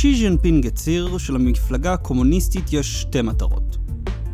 שי 0.00 0.16
ז'נפינג 0.16 0.66
הצהיר 0.66 1.18
שלמפלגה 1.18 1.92
הקומוניסטית 1.92 2.72
יש 2.72 3.00
שתי 3.00 3.22
מטרות. 3.22 3.76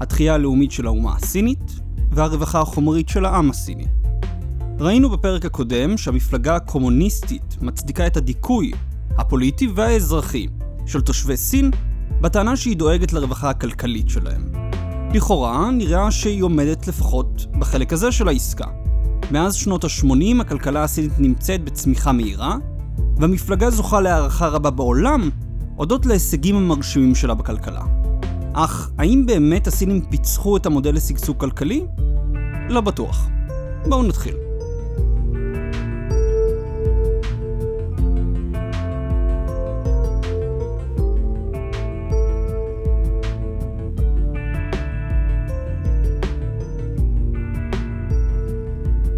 התחייה 0.01 0.35
הלאומית 0.35 0.73
של 0.73 0.87
האומה 0.87 1.15
הסינית, 1.17 1.81
והרווחה 2.11 2.61
החומרית 2.61 3.09
של 3.09 3.25
העם 3.25 3.51
הסיני. 3.51 3.87
ראינו 4.81 5.11
בפרק 5.11 5.45
הקודם 5.45 5.97
שהמפלגה 5.97 6.57
הקומוניסטית 6.57 7.57
מצדיקה 7.61 8.07
את 8.07 8.17
הדיכוי 8.17 8.73
הפוליטי 9.19 9.69
והאזרחי 9.75 10.47
של 10.87 11.01
תושבי 11.01 11.37
סין 11.37 11.71
בטענה 12.21 12.57
שהיא 12.57 12.77
דואגת 12.77 13.13
לרווחה 13.13 13.51
הכלכלית 13.51 14.09
שלהם. 14.09 14.53
לכאורה 15.15 15.71
נראה 15.71 16.11
שהיא 16.11 16.43
עומדת 16.43 16.89
לפחות 16.89 17.47
בחלק 17.59 17.93
הזה 17.93 18.13
של 18.13 18.29
העסקה. 18.29 18.67
מאז 19.31 19.55
שנות 19.55 19.85
ה-80 19.85 20.41
הכלכלה 20.41 20.85
הסינית 20.85 21.19
נמצאת 21.19 21.65
בצמיחה 21.65 22.13
מהירה, 22.13 22.57
והמפלגה 23.17 23.71
זוכה 23.71 24.01
להערכה 24.01 24.49
רבה 24.49 24.71
בעולם 24.71 25.31
הודות 25.77 26.07
להישגים 26.07 26.57
המרשימים 26.57 27.15
שלה 27.15 27.35
בכלכלה. 27.35 27.83
אך 28.53 28.91
האם 28.99 29.27
באמת 29.27 29.67
הסינים 29.67 30.01
פיצחו 30.11 30.57
את 30.57 30.67
המודל 30.67 30.95
לשגשוג 30.95 31.37
כלכלי? 31.37 31.85
לא 32.69 32.81
בטוח. 32.81 33.29
בואו 33.89 34.03
נתחיל. 34.03 34.35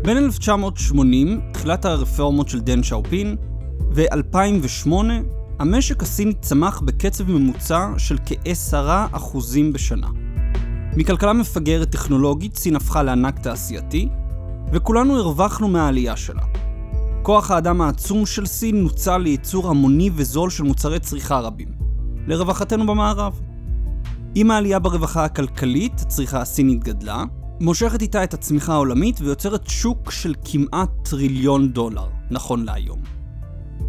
בין 0.05 0.16
1980, 0.16 1.41
תחילת 1.52 1.84
הרפורמות 1.84 2.48
של 2.48 2.60
דן 2.60 2.82
שאופין, 2.82 3.36
ו-2008, 3.91 4.91
המשק 5.58 6.02
הסיני 6.02 6.34
צמח 6.34 6.80
בקצב 6.80 7.30
ממוצע 7.30 7.88
של 7.98 8.19
כ-10% 8.27 9.36
בשנה. 9.72 10.08
מכלכלה 10.97 11.33
מפגרת 11.33 11.91
טכנולוגית, 11.91 12.56
סין 12.56 12.77
הפכה 12.77 13.02
לענק 13.02 13.38
תעשייתי, 13.38 14.08
וכולנו 14.72 15.19
הרווחנו 15.19 15.69
מהעלייה 15.69 16.16
שלה. 16.16 16.42
כוח 17.22 17.50
האדם 17.50 17.80
העצום 17.80 18.27
של 18.27 18.47
סין 18.47 18.82
נוצל 18.82 19.19
לייצור 19.19 19.70
המוני 19.70 20.10
וזול 20.14 20.50
של 20.50 20.62
מוצרי 20.62 21.00
צריכה 21.00 21.41
רבים, 21.41 21.69
לרווחתנו 22.27 22.86
במערב. 22.86 23.41
עם 24.34 24.50
העלייה 24.50 24.78
ברווחה 24.78 25.25
הכלכלית, 25.25 26.00
הצריכה 26.00 26.41
הסינית 26.41 26.84
גדלה, 26.84 27.25
מושכת 27.60 28.02
איתה 28.02 28.25
את 28.25 28.34
הצמיחה 28.34 28.72
העולמית 28.72 29.20
ויוצרת 29.20 29.69
שוק 29.69 30.10
של 30.10 30.34
כמעט 30.44 30.91
טריליון 31.02 31.72
דולר, 31.72 32.06
נכון 32.30 32.64
להיום. 32.64 33.23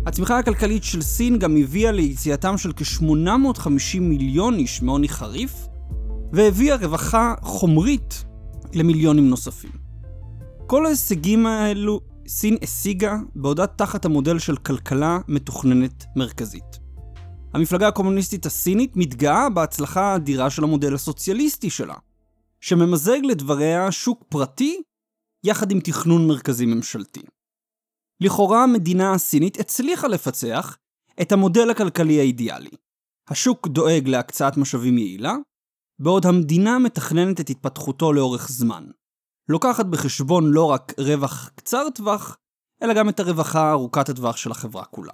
הצמיחה 0.05 0.39
הכלכלית 0.39 0.83
של 0.83 1.01
סין 1.01 1.39
גם 1.39 1.57
הביאה 1.57 1.91
ליציאתם 1.91 2.57
של 2.57 2.71
כ-850 2.75 3.99
מיליון 3.99 4.53
איש 4.53 4.81
מעוני 4.81 5.09
חריף, 5.09 5.67
והביאה 6.33 6.75
רווחה 6.75 7.33
חומרית 7.41 8.25
למיליונים 8.73 9.29
נוספים. 9.29 9.71
כל 10.67 10.85
ההישגים 10.85 11.45
האלו 11.45 12.01
סין 12.27 12.57
השיגה 12.61 13.17
בעודה 13.35 13.67
תחת 13.67 14.05
המודל 14.05 14.39
של 14.39 14.55
כלכלה 14.55 15.19
מתוכננת 15.27 16.05
מרכזית. 16.15 16.79
המפלגה 17.53 17.87
הקומוניסטית 17.87 18.45
הסינית 18.45 18.91
מתגאה 18.95 19.49
בהצלחה 19.49 20.01
האדירה 20.01 20.49
של 20.49 20.63
המודל 20.63 20.93
הסוציאליסטי 20.93 21.69
שלה, 21.69 21.95
שממזג 22.61 23.19
לדבריה 23.23 23.91
שוק 23.91 24.23
פרטי 24.29 24.81
יחד 25.43 25.71
עם 25.71 25.79
תכנון 25.79 26.27
מרכזי 26.27 26.65
ממשלתי. 26.65 27.21
לכאורה 28.21 28.63
המדינה 28.63 29.13
הסינית 29.13 29.59
הצליחה 29.59 30.07
לפצח 30.07 30.77
את 31.21 31.31
המודל 31.31 31.69
הכלכלי 31.69 32.19
האידיאלי. 32.19 32.69
השוק 33.29 33.67
דואג 33.67 34.07
להקצאת 34.07 34.57
משאבים 34.57 34.97
יעילה, 34.97 35.33
בעוד 35.99 36.25
המדינה 36.25 36.79
מתכננת 36.79 37.39
את 37.39 37.49
התפתחותו 37.49 38.13
לאורך 38.13 38.47
זמן. 38.49 38.85
לוקחת 39.49 39.85
בחשבון 39.85 40.43
לא 40.47 40.65
רק 40.65 40.93
רווח 40.99 41.49
קצר 41.55 41.89
טווח, 41.95 42.37
אלא 42.83 42.93
גם 42.93 43.09
את 43.09 43.19
הרווחה 43.19 43.71
ארוכת 43.71 44.09
הטווח 44.09 44.37
של 44.37 44.51
החברה 44.51 44.85
כולה. 44.85 45.13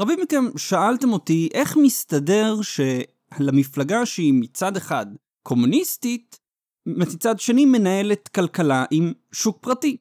רבים 0.00 0.18
מכם 0.22 0.58
שאלתם 0.58 1.12
אותי 1.12 1.48
איך 1.54 1.76
מסתדר 1.82 2.54
שלמפלגה 2.62 4.06
שהיא 4.06 4.34
מצד 4.40 4.76
אחד 4.76 5.06
קומוניסטית, 5.42 6.38
מצד 6.86 7.40
שני 7.40 7.64
מנהלת 7.64 8.28
כלכלה 8.28 8.84
עם 8.90 9.12
שוק 9.32 9.58
פרטי. 9.60 9.96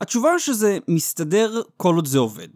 התשובה 0.00 0.38
שזה 0.38 0.78
מסתדר 0.88 1.62
כל 1.76 1.94
עוד 1.94 2.06
זה 2.06 2.18
עובד. 2.18 2.48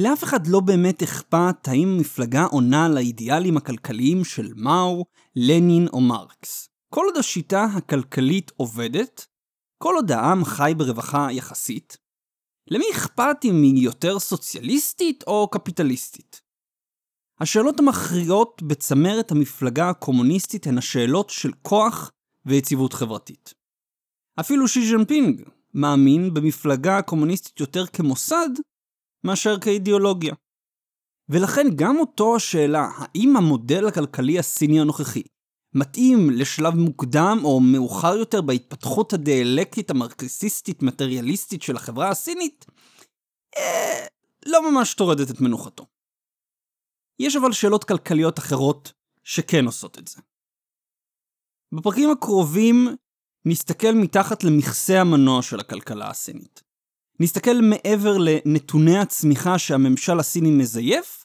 לאף 0.00 0.24
אחד 0.24 0.46
לא 0.46 0.60
באמת 0.60 1.02
אכפת 1.02 1.68
האם 1.68 1.88
המפלגה 1.88 2.44
עונה 2.44 2.88
לאידיאלים 2.88 3.56
הכלכליים 3.56 4.24
של 4.24 4.52
מאו, 4.56 5.04
לנין 5.36 5.88
או 5.92 6.00
מרקס. 6.00 6.68
כל 6.94 7.04
עוד 7.06 7.16
השיטה 7.16 7.64
הכלכלית 7.64 8.50
עובדת, 8.56 9.26
כל 9.82 9.94
עוד 9.96 10.12
העם 10.12 10.44
חי 10.44 10.72
ברווחה 10.76 11.28
יחסית, 11.32 11.96
למי 12.70 12.84
אכפת 12.92 13.36
אם 13.44 13.62
היא 13.62 13.84
יותר 13.84 14.18
סוציאליסטית 14.18 15.24
או 15.26 15.48
קפיטליסטית? 15.50 16.40
השאלות 17.40 17.80
המכריעות 17.80 18.62
בצמרת 18.62 19.30
המפלגה 19.30 19.90
הקומוניסטית 19.90 20.66
הן 20.66 20.78
השאלות 20.78 21.30
של 21.30 21.52
כוח 21.62 22.10
ויציבות 22.46 22.92
חברתית. 22.92 23.54
אפילו 24.40 24.68
שי 24.68 24.90
ז'נפינג 24.90 25.42
מאמין 25.74 26.34
במפלגה 26.34 26.98
הקומוניסטית 26.98 27.60
יותר 27.60 27.86
כמוסד 27.86 28.48
מאשר 29.24 29.60
כאידיאולוגיה. 29.60 30.34
ולכן 31.28 31.66
גם 31.76 31.96
אותו 31.96 32.36
השאלה, 32.36 32.88
האם 32.96 33.36
המודל 33.36 33.86
הכלכלי 33.88 34.38
הסיני 34.38 34.80
הנוכחי 34.80 35.22
מתאים 35.74 36.30
לשלב 36.30 36.74
מוקדם 36.74 37.38
או 37.44 37.60
מאוחר 37.60 38.16
יותר 38.16 38.40
בהתפתחות 38.40 39.12
הדיאלקטית 39.12 39.90
המרקסיסטית-מטריאליסטית 39.90 41.62
של 41.62 41.76
החברה 41.76 42.08
הסינית, 42.08 42.66
אה, 43.56 44.06
לא 44.46 44.70
ממש 44.70 44.94
טורדת 44.94 45.30
את 45.30 45.40
מנוחתו. 45.40 45.86
יש 47.18 47.36
אבל 47.36 47.52
שאלות 47.52 47.84
כלכליות 47.84 48.38
אחרות 48.38 48.92
שכן 49.24 49.64
עושות 49.64 49.98
את 49.98 50.08
זה. 50.08 50.20
בפרקים 51.72 52.10
הקרובים 52.10 52.88
נסתכל 53.44 53.92
מתחת 53.94 54.44
למכסה 54.44 55.00
המנוע 55.00 55.42
של 55.42 55.60
הכלכלה 55.60 56.10
הסינית. 56.10 56.62
נסתכל 57.20 57.56
מעבר 57.62 58.18
לנתוני 58.18 58.98
הצמיחה 58.98 59.58
שהממשל 59.58 60.18
הסיני 60.18 60.50
מזייף, 60.50 61.24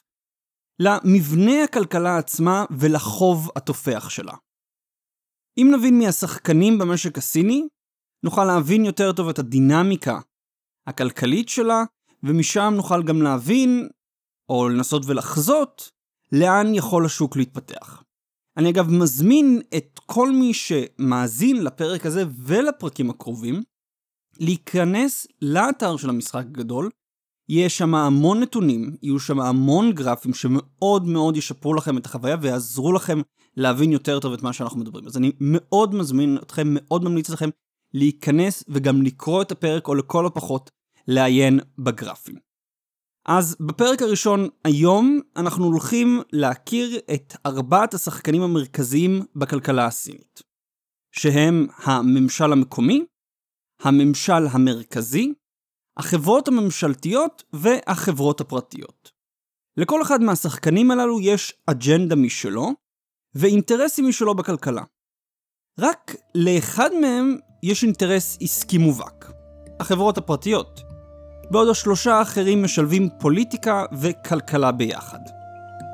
למבנה 0.78 1.64
הכלכלה 1.64 2.18
עצמה 2.18 2.64
ולחוב 2.78 3.50
התופח 3.56 4.08
שלה. 4.08 4.34
אם 5.58 5.70
נבין 5.78 5.98
מי 5.98 6.08
השחקנים 6.08 6.78
במשק 6.78 7.18
הסיני, 7.18 7.68
נוכל 8.24 8.44
להבין 8.44 8.84
יותר 8.84 9.12
טוב 9.12 9.28
את 9.28 9.38
הדינמיקה 9.38 10.20
הכלכלית 10.86 11.48
שלה, 11.48 11.84
ומשם 12.22 12.72
נוכל 12.76 13.02
גם 13.02 13.22
להבין, 13.22 13.88
או 14.48 14.68
לנסות 14.68 15.02
ולחזות, 15.06 15.90
לאן 16.32 16.74
יכול 16.74 17.06
השוק 17.06 17.36
להתפתח. 17.36 18.02
אני 18.56 18.70
אגב 18.70 18.90
מזמין 18.90 19.60
את 19.76 20.00
כל 20.06 20.30
מי 20.30 20.54
שמאזין 20.54 21.64
לפרק 21.64 22.06
הזה 22.06 22.24
ולפרקים 22.36 23.10
הקרובים, 23.10 23.62
להיכנס 24.40 25.26
לאתר 25.42 25.96
של 25.96 26.08
המשחק 26.08 26.44
הגדול, 26.44 26.90
יש 27.48 27.78
שם 27.78 27.94
המון 27.94 28.40
נתונים, 28.40 28.96
יהיו 29.02 29.20
שם 29.20 29.40
המון 29.40 29.92
גרפים 29.92 30.34
שמאוד 30.34 31.06
מאוד 31.06 31.36
ישפרו 31.36 31.74
לכם 31.74 31.98
את 31.98 32.06
החוויה 32.06 32.36
ויעזרו 32.40 32.92
לכם 32.92 33.20
להבין 33.56 33.92
יותר 33.92 34.20
טוב 34.20 34.32
את 34.32 34.42
מה 34.42 34.52
שאנחנו 34.52 34.80
מדברים. 34.80 35.06
אז 35.06 35.16
אני 35.16 35.32
מאוד 35.40 35.94
מזמין 35.94 36.38
אתכם, 36.42 36.66
מאוד 36.70 37.04
ממליץ 37.04 37.30
לכם 37.30 37.50
להיכנס 37.94 38.64
וגם 38.68 39.02
לקרוא 39.02 39.42
את 39.42 39.52
הפרק, 39.52 39.88
או 39.88 39.94
לכל 39.94 40.26
הפחות 40.26 40.70
לעיין 41.08 41.60
בגרפים. 41.78 42.45
אז 43.28 43.56
בפרק 43.60 44.02
הראשון 44.02 44.48
היום 44.64 45.20
אנחנו 45.36 45.64
הולכים 45.64 46.20
להכיר 46.32 46.98
את 47.14 47.34
ארבעת 47.46 47.94
השחקנים 47.94 48.42
המרכזיים 48.42 49.22
בכלכלה 49.36 49.86
הסינית, 49.86 50.42
שהם 51.12 51.66
הממשל 51.76 52.52
המקומי, 52.52 53.04
הממשל 53.82 54.46
המרכזי, 54.50 55.32
החברות 55.96 56.48
הממשלתיות 56.48 57.42
והחברות 57.52 58.40
הפרטיות. 58.40 59.10
לכל 59.76 60.02
אחד 60.02 60.20
מהשחקנים 60.20 60.90
הללו 60.90 61.20
יש 61.20 61.52
אג'נדה 61.66 62.16
משלו 62.16 62.72
ואינטרסים 63.34 64.08
משלו 64.08 64.34
בכלכלה. 64.34 64.82
רק 65.80 66.14
לאחד 66.34 66.90
מהם 67.00 67.36
יש 67.62 67.84
אינטרס 67.84 68.38
עסקי 68.40 68.78
מובהק, 68.78 69.32
החברות 69.80 70.18
הפרטיות, 70.18 70.85
בעוד 71.50 71.68
השלושה 71.68 72.14
האחרים 72.14 72.62
משלבים 72.62 73.08
פוליטיקה 73.18 73.84
וכלכלה 73.92 74.72
ביחד. 74.72 75.20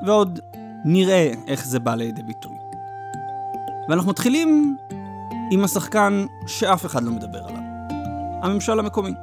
ועוד 0.07 0.41
נראה 0.85 1.33
איך 1.49 1.67
זה 1.67 1.81
בא 1.81 1.95
לידי 1.95 2.23
ביטוי. 2.23 2.57
ואנחנו 3.89 4.11
מתחילים 4.11 4.77
עם 5.51 5.65
השחקן 5.65 6.27
שאף 6.47 6.87
אחד 6.87 7.03
לא 7.03 7.11
מדבר 7.11 7.45
עליו, 7.45 7.63
הממשל 8.43 8.79
המקומי. 8.79 9.15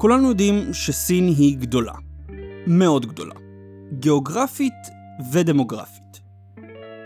כולנו 0.00 0.28
יודעים 0.28 0.74
שסין 0.74 1.28
היא 1.28 1.58
גדולה. 1.58 1.94
מאוד 2.66 3.06
גדולה. 3.06 3.34
גיאוגרפית 3.92 4.74
ודמוגרפית. 5.32 6.20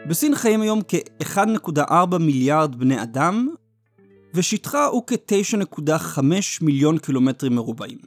בסין 0.09 0.35
חיים 0.35 0.61
היום 0.61 0.81
כ-1.4 0.89 2.19
מיליארד 2.21 2.77
בני 2.77 3.03
אדם, 3.03 3.49
ושטחה 4.35 4.85
הוא 4.85 5.03
כ-9.5 5.07 6.21
מיליון 6.63 6.99
קילומטרים 6.99 7.55
מרובעים. 7.55 7.99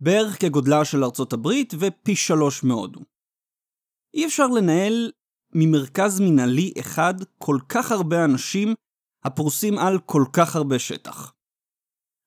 בערך 0.00 0.40
כגודלה 0.40 0.84
של 0.84 1.04
ארצות 1.04 1.32
הברית 1.32 1.74
ופי 1.78 2.16
שלוש 2.16 2.64
מהודו. 2.64 3.00
אי 4.14 4.26
אפשר 4.26 4.46
לנהל 4.46 5.10
ממרכז 5.54 6.20
מנהלי 6.20 6.72
אחד 6.80 7.14
כל 7.38 7.58
כך 7.68 7.92
הרבה 7.92 8.24
אנשים 8.24 8.74
הפרוסים 9.24 9.78
על 9.78 9.98
כל 9.98 10.24
כך 10.32 10.56
הרבה 10.56 10.78
שטח. 10.78 11.33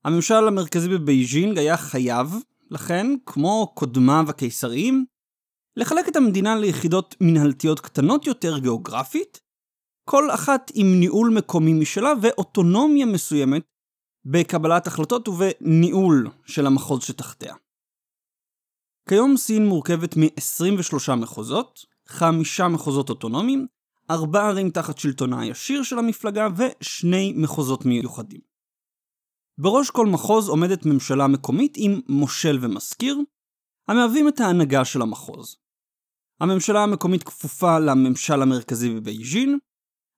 הממשל 0.08 0.48
המרכזי 0.48 0.90
בבייג'ינג 0.90 1.58
היה 1.58 1.78
חייב, 1.78 2.36
לכן, 2.72 3.08
כמו 3.26 3.72
קודמיו 3.74 4.26
הקיסריים, 4.30 5.06
לחלק 5.76 6.08
את 6.08 6.16
המדינה 6.16 6.56
ליחידות 6.56 7.16
מנהלתיות 7.22 7.80
קטנות 7.80 8.28
יותר 8.28 8.58
גיאוגרפית, 8.58 9.42
כל 10.10 10.32
אחת 10.32 10.72
עם 10.74 11.00
ניהול 11.00 11.34
מקומי 11.38 11.74
משלה 11.74 12.14
ואוטונומיה 12.22 13.06
מסוימת 13.06 13.64
בקבלת 14.26 14.88
החלטות 14.88 15.28
ובניהול 15.28 16.30
של 16.46 16.68
המחוז 16.68 17.04
שתחתיה. 17.04 17.56
כיום 19.10 19.38
סין 19.38 19.66
מורכבת 19.66 20.18
מ-23 20.18 21.16
מחוזות, 21.16 21.86
חמישה 22.08 22.68
מחוזות 22.68 23.10
אוטונומיים, 23.10 23.68
ארבע 24.12 24.48
ערים 24.48 24.70
תחת 24.70 24.98
שלטונה 24.98 25.42
הישיר 25.42 25.84
של 25.84 26.00
המפלגה 26.00 26.48
ושני 26.58 27.34
מחוזות 27.38 27.86
מיוחדים. 27.86 28.47
בראש 29.60 29.90
כל 29.90 30.06
מחוז 30.06 30.50
עומדת 30.50 30.86
ממשלה 30.86 31.28
מקומית 31.28 31.74
עם 31.78 32.02
מושל 32.10 32.58
ומזכיר, 32.62 33.18
המהווים 33.88 34.28
את 34.28 34.40
ההנהגה 34.40 34.86
של 34.86 35.02
המחוז. 35.02 35.58
הממשלה 36.42 36.84
המקומית 36.84 37.24
כפופה 37.24 37.80
לממשל 37.80 38.42
המרכזי 38.42 38.90
בבייג'ין, 38.90 39.60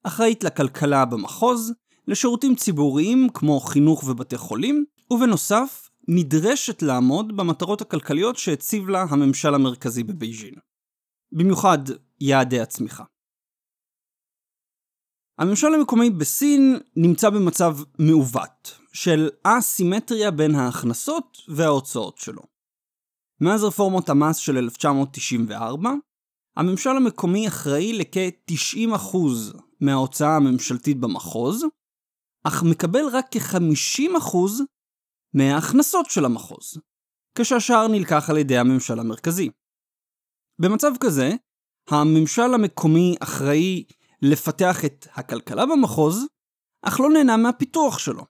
אחראית 0.04 0.44
לכלכלה 0.44 1.06
במחוז, 1.06 1.74
לשירותים 2.08 2.56
ציבוריים 2.56 3.28
כמו 3.34 3.60
חינוך 3.60 4.04
ובתי 4.04 4.38
חולים, 4.38 4.86
ובנוסף, 5.12 5.90
נדרשת 6.08 6.82
לעמוד 6.82 7.38
במטרות 7.38 7.82
הכלכליות 7.82 8.38
שהציב 8.38 8.90
לה 8.90 9.06
הממשל 9.10 9.54
המרכזי 9.56 10.04
בבייג'ין. 10.04 10.54
במיוחד 11.32 11.80
יעדי 12.22 12.60
הצמיחה. 12.60 13.04
הממשל 15.40 15.68
המקומי 15.68 16.10
בסין 16.10 16.80
נמצא 16.96 17.30
במצב 17.30 17.78
מעוות, 18.00 18.79
של 18.94 19.30
אסימטריה 19.44 20.32
בין 20.32 20.56
ההכנסות 20.56 21.38
וההוצאות 21.48 22.18
שלו. 22.18 22.42
מאז 23.42 23.64
רפורמות 23.64 24.10
המס 24.10 24.38
של 24.38 24.58
1994, 24.58 25.90
הממשל 26.58 26.90
המקומי 26.90 27.48
אחראי 27.48 27.94
לכ-90% 27.94 29.18
מההוצאה 29.82 30.36
הממשלתית 30.36 31.00
במחוז, 31.00 31.66
אך 32.44 32.64
מקבל 32.64 33.06
רק 33.12 33.26
כ-50% 33.32 34.38
מההכנסות 35.34 36.06
של 36.10 36.26
המחוז, 36.26 36.78
כשהשאר 37.38 37.88
נלקח 37.88 38.30
על 38.30 38.38
ידי 38.38 38.58
הממשל 38.58 39.00
המרכזי. 39.00 39.50
במצב 40.62 40.92
כזה, 41.00 41.32
הממשל 41.90 42.54
המקומי 42.54 43.16
אחראי 43.20 43.84
לפתח 44.22 44.86
את 44.86 45.08
הכלכלה 45.14 45.66
במחוז, 45.66 46.26
אך 46.82 47.00
לא 47.00 47.10
נהנה 47.10 47.38
מהפיתוח 47.38 48.00
שלו. 48.00 48.26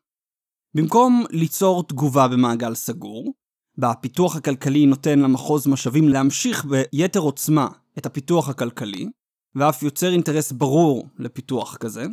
במקום 0.73 1.23
ליצור 1.29 1.83
תגובה 1.83 2.27
במעגל 2.27 2.75
סגור, 2.75 3.33
בפיתוח 3.77 4.35
הכלכלי 4.35 4.85
נותן 4.85 5.19
למחוז 5.19 5.67
משאבים 5.67 6.09
להמשיך 6.09 6.65
ביתר 6.65 7.19
עוצמה 7.19 7.67
את 7.97 8.05
הפיתוח 8.05 8.49
הכלכלי, 8.49 9.09
ואף 9.55 9.83
יוצר 9.83 10.11
אינטרס 10.11 10.51
ברור 10.51 11.07
לפיתוח 11.19 11.77
כזה, 11.77 12.05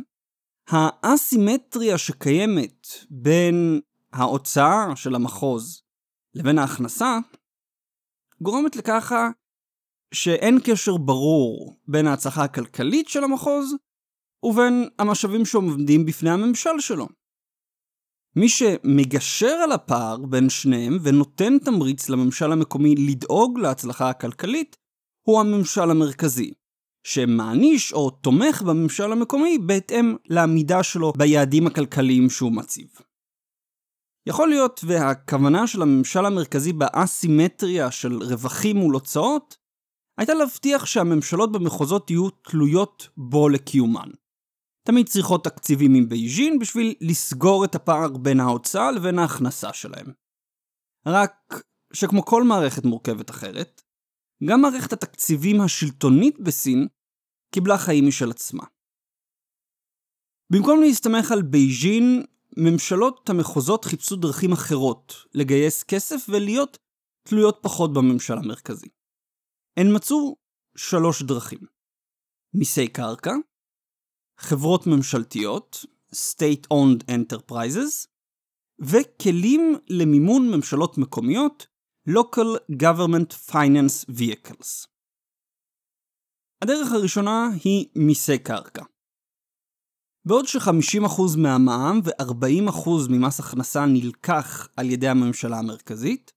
האסימטריה 0.69 1.97
שקיימת 1.97 2.87
בין 3.09 3.81
ההוצאה 4.13 4.95
של 4.95 5.15
המחוז 5.15 5.81
לבין 6.33 6.57
ההכנסה, 6.57 7.17
גורמת 8.41 8.75
לככה 8.75 9.29
שאין 10.13 10.59
קשר 10.65 10.97
ברור 10.97 11.79
בין 11.87 12.07
ההצלחה 12.07 12.43
הכלכלית 12.43 13.07
של 13.07 13.23
המחוז 13.23 13.75
ובין 14.43 14.89
המשאבים 14.99 15.45
שעומדים 15.45 16.05
בפני 16.05 16.29
הממשל 16.29 16.79
שלו. 16.79 17.07
מי 18.35 18.49
שמגשר 18.49 19.55
על 19.63 19.71
הפער 19.71 20.17
בין 20.25 20.49
שניהם 20.49 20.97
ונותן 21.03 21.59
תמריץ 21.59 22.09
לממשל 22.09 22.51
המקומי 22.51 22.95
לדאוג 22.95 23.59
להצלחה 23.59 24.09
הכלכלית, 24.09 24.75
הוא 25.27 25.39
הממשל 25.39 25.91
המרכזי, 25.91 26.53
שמעניש 27.07 27.93
או 27.93 28.09
תומך 28.09 28.61
בממשל 28.61 29.11
המקומי 29.11 29.57
בהתאם 29.57 30.15
לעמידה 30.29 30.83
שלו 30.83 31.13
ביעדים 31.17 31.67
הכלכליים 31.67 32.29
שהוא 32.29 32.51
מציב. 32.51 32.87
יכול 34.27 34.49
להיות 34.49 34.81
והכוונה 34.83 35.67
של 35.67 35.81
הממשל 35.81 36.25
המרכזי 36.25 36.73
באסימטריה 36.73 37.91
של 37.91 38.23
רווחים 38.23 38.77
מול 38.77 38.93
הוצאות, 38.93 39.57
הייתה 40.17 40.33
להבטיח 40.33 40.85
שהממשלות 40.85 41.51
במחוזות 41.51 42.09
יהיו 42.09 42.29
תלויות 42.29 43.09
בו 43.17 43.49
לקיומן. 43.49 44.09
תמיד 44.87 45.09
צריכות 45.09 45.43
תקציבים 45.43 45.95
עם 45.95 46.09
בייג'ין 46.09 46.59
בשביל 46.59 46.95
לסגור 47.01 47.65
את 47.65 47.75
הפער 47.75 48.17
בין 48.17 48.39
ההוצאה 48.39 48.91
לבין 48.91 49.19
ההכנסה 49.19 49.73
שלהם. 49.73 50.13
רק 51.07 51.33
שכמו 51.93 52.25
כל 52.25 52.43
מערכת 52.43 52.85
מורכבת 52.85 53.29
אחרת, 53.29 53.81
גם 54.49 54.61
מערכת 54.61 54.93
התקציבים 54.93 55.61
השלטונית 55.61 56.39
בסין 56.39 56.87
קיבלה 57.53 57.77
חיים 57.77 58.07
משל 58.07 58.31
עצמה. 58.31 58.63
במקום 60.53 60.79
להסתמך 60.81 61.31
על 61.31 61.41
בייג'ין, 61.41 62.25
ממשלות 62.57 63.29
המחוזות 63.29 63.85
חיפשו 63.85 64.15
דרכים 64.15 64.51
אחרות 64.51 65.13
לגייס 65.33 65.83
כסף 65.83 66.25
ולהיות 66.29 66.77
תלויות 67.23 67.59
פחות 67.61 67.93
בממשל 67.93 68.33
המרכזי. 68.33 68.89
הן 69.79 69.95
מצאו 69.95 70.35
שלוש 70.77 71.23
דרכים. 71.23 71.59
מיסי 72.53 72.87
קרקע, 72.87 73.31
חברות 74.37 74.87
ממשלתיות, 74.87 75.85
State-Owned 76.15 77.03
Enterprises, 77.11 78.07
וכלים 78.79 79.75
למימון 79.89 80.51
ממשלות 80.51 80.97
מקומיות, 80.97 81.67
Local 82.09 82.73
Government 82.83 83.51
Finance 83.51 84.09
Vehicles. 84.11 84.87
הדרך 86.61 86.91
הראשונה 86.91 87.49
היא 87.63 87.85
מיסי 87.95 88.37
קרקע. 88.37 88.83
בעוד 90.25 90.45
ש-50% 90.47 91.21
מהמע"מ 91.37 91.99
ו-40% 92.03 92.89
ממס 93.09 93.39
הכנסה 93.39 93.85
נלקח 93.85 94.67
על 94.77 94.89
ידי 94.89 95.07
הממשלה 95.07 95.59
המרכזית, 95.59 96.31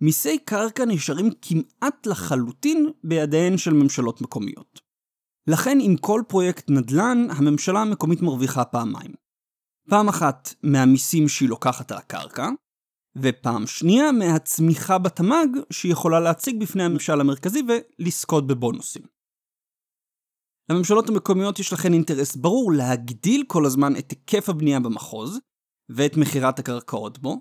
מיסי 0.00 0.38
קרקע 0.38 0.84
נשארים 0.84 1.30
כמעט 1.42 2.06
לחלוטין 2.06 2.92
בידיהן 3.04 3.58
של 3.58 3.72
ממשלות 3.72 4.20
מקומיות. 4.20 4.85
לכן 5.50 5.78
עם 5.80 5.96
כל 5.96 6.22
פרויקט 6.28 6.70
נדל"ן, 6.70 7.26
הממשלה 7.30 7.80
המקומית 7.80 8.22
מרוויחה 8.22 8.64
פעמיים. 8.64 9.12
פעם 9.88 10.08
אחת 10.08 10.54
מהמיסים 10.62 11.28
שהיא 11.28 11.48
לוקחת 11.48 11.92
על 11.92 11.98
הקרקע, 11.98 12.48
ופעם 13.22 13.66
שנייה 13.66 14.12
מהצמיחה 14.12 14.98
בתמ"ג 14.98 15.48
שהיא 15.70 15.92
יכולה 15.92 16.20
להציג 16.20 16.60
בפני 16.60 16.82
הממשל 16.82 17.20
המרכזי 17.20 17.62
ולזכות 17.68 18.46
בבונוסים. 18.46 19.02
לממשלות 20.70 21.08
המקומיות 21.08 21.58
יש 21.58 21.72
לכן 21.72 21.92
אינטרס 21.92 22.36
ברור 22.36 22.72
להגדיל 22.72 23.44
כל 23.46 23.66
הזמן 23.66 23.96
את 23.98 24.10
היקף 24.10 24.48
הבנייה 24.48 24.80
במחוז, 24.80 25.40
ואת 25.88 26.16
מכירת 26.16 26.58
הקרקעות 26.58 27.18
בו, 27.18 27.40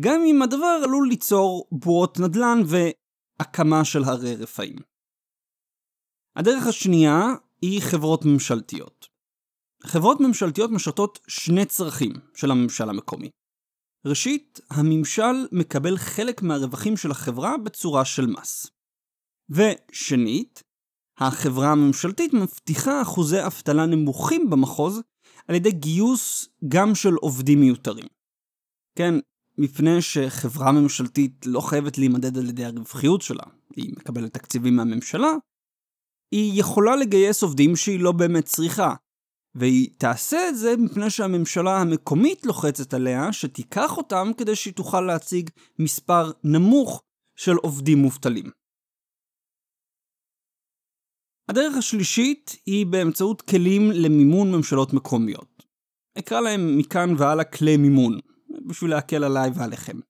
גם 0.00 0.20
אם 0.26 0.42
הדבר 0.42 0.80
עלול 0.84 1.08
ליצור 1.08 1.68
בועות 1.72 2.20
נדל"ן 2.20 2.58
והקמה 2.66 3.84
של 3.84 4.04
הרי 4.04 4.36
רפאים. 4.36 4.89
הדרך 6.36 6.66
השנייה 6.66 7.22
היא 7.62 7.82
חברות 7.82 8.24
ממשלתיות. 8.24 9.08
חברות 9.82 10.20
ממשלתיות 10.20 10.70
משרתות 10.70 11.18
שני 11.26 11.66
צרכים 11.66 12.12
של 12.34 12.50
הממשל 12.50 12.90
המקומי. 12.90 13.30
ראשית, 14.06 14.60
הממשל 14.70 15.46
מקבל 15.52 15.96
חלק 15.96 16.42
מהרווחים 16.42 16.96
של 16.96 17.10
החברה 17.10 17.58
בצורה 17.64 18.04
של 18.04 18.26
מס. 18.26 18.66
ושנית, 19.50 20.62
החברה 21.18 21.72
הממשלתית 21.72 22.34
מבטיחה 22.34 23.02
אחוזי 23.02 23.46
אבטלה 23.46 23.86
נמוכים 23.86 24.50
במחוז 24.50 25.00
על 25.48 25.54
ידי 25.54 25.72
גיוס 25.72 26.48
גם 26.68 26.94
של 26.94 27.14
עובדים 27.14 27.60
מיותרים. 27.60 28.06
כן, 28.98 29.14
מפני 29.58 30.02
שחברה 30.02 30.72
ממשלתית 30.72 31.46
לא 31.46 31.60
חייבת 31.60 31.98
להימדד 31.98 32.38
על 32.38 32.48
ידי 32.48 32.64
הרווחיות 32.64 33.22
שלה, 33.22 33.42
היא 33.76 33.92
מקבלת 33.96 34.34
תקציבים 34.34 34.76
מהממשלה, 34.76 35.30
היא 36.30 36.60
יכולה 36.60 36.96
לגייס 36.96 37.42
עובדים 37.42 37.76
שהיא 37.76 38.00
לא 38.00 38.12
באמת 38.12 38.44
צריכה, 38.44 38.94
והיא 39.54 39.88
תעשה 39.98 40.48
את 40.48 40.56
זה 40.56 40.76
מפני 40.76 41.10
שהממשלה 41.10 41.80
המקומית 41.80 42.46
לוחצת 42.46 42.94
עליה 42.94 43.32
שתיקח 43.32 43.96
אותם 43.96 44.30
כדי 44.38 44.56
שהיא 44.56 44.74
תוכל 44.74 45.00
להציג 45.00 45.50
מספר 45.78 46.30
נמוך 46.44 47.02
של 47.36 47.56
עובדים 47.56 47.98
מובטלים. 47.98 48.50
הדרך 51.48 51.76
השלישית 51.76 52.56
היא 52.66 52.86
באמצעות 52.86 53.42
כלים 53.42 53.90
למימון 53.90 54.52
ממשלות 54.52 54.92
מקומיות. 54.92 55.66
אקרא 56.18 56.40
להם 56.40 56.78
מכאן 56.78 57.14
והלאה 57.18 57.44
כלי 57.44 57.76
מימון, 57.76 58.18
בשביל 58.66 58.90
להקל 58.90 59.24
עליי 59.24 59.50
ועליכם. 59.54 60.00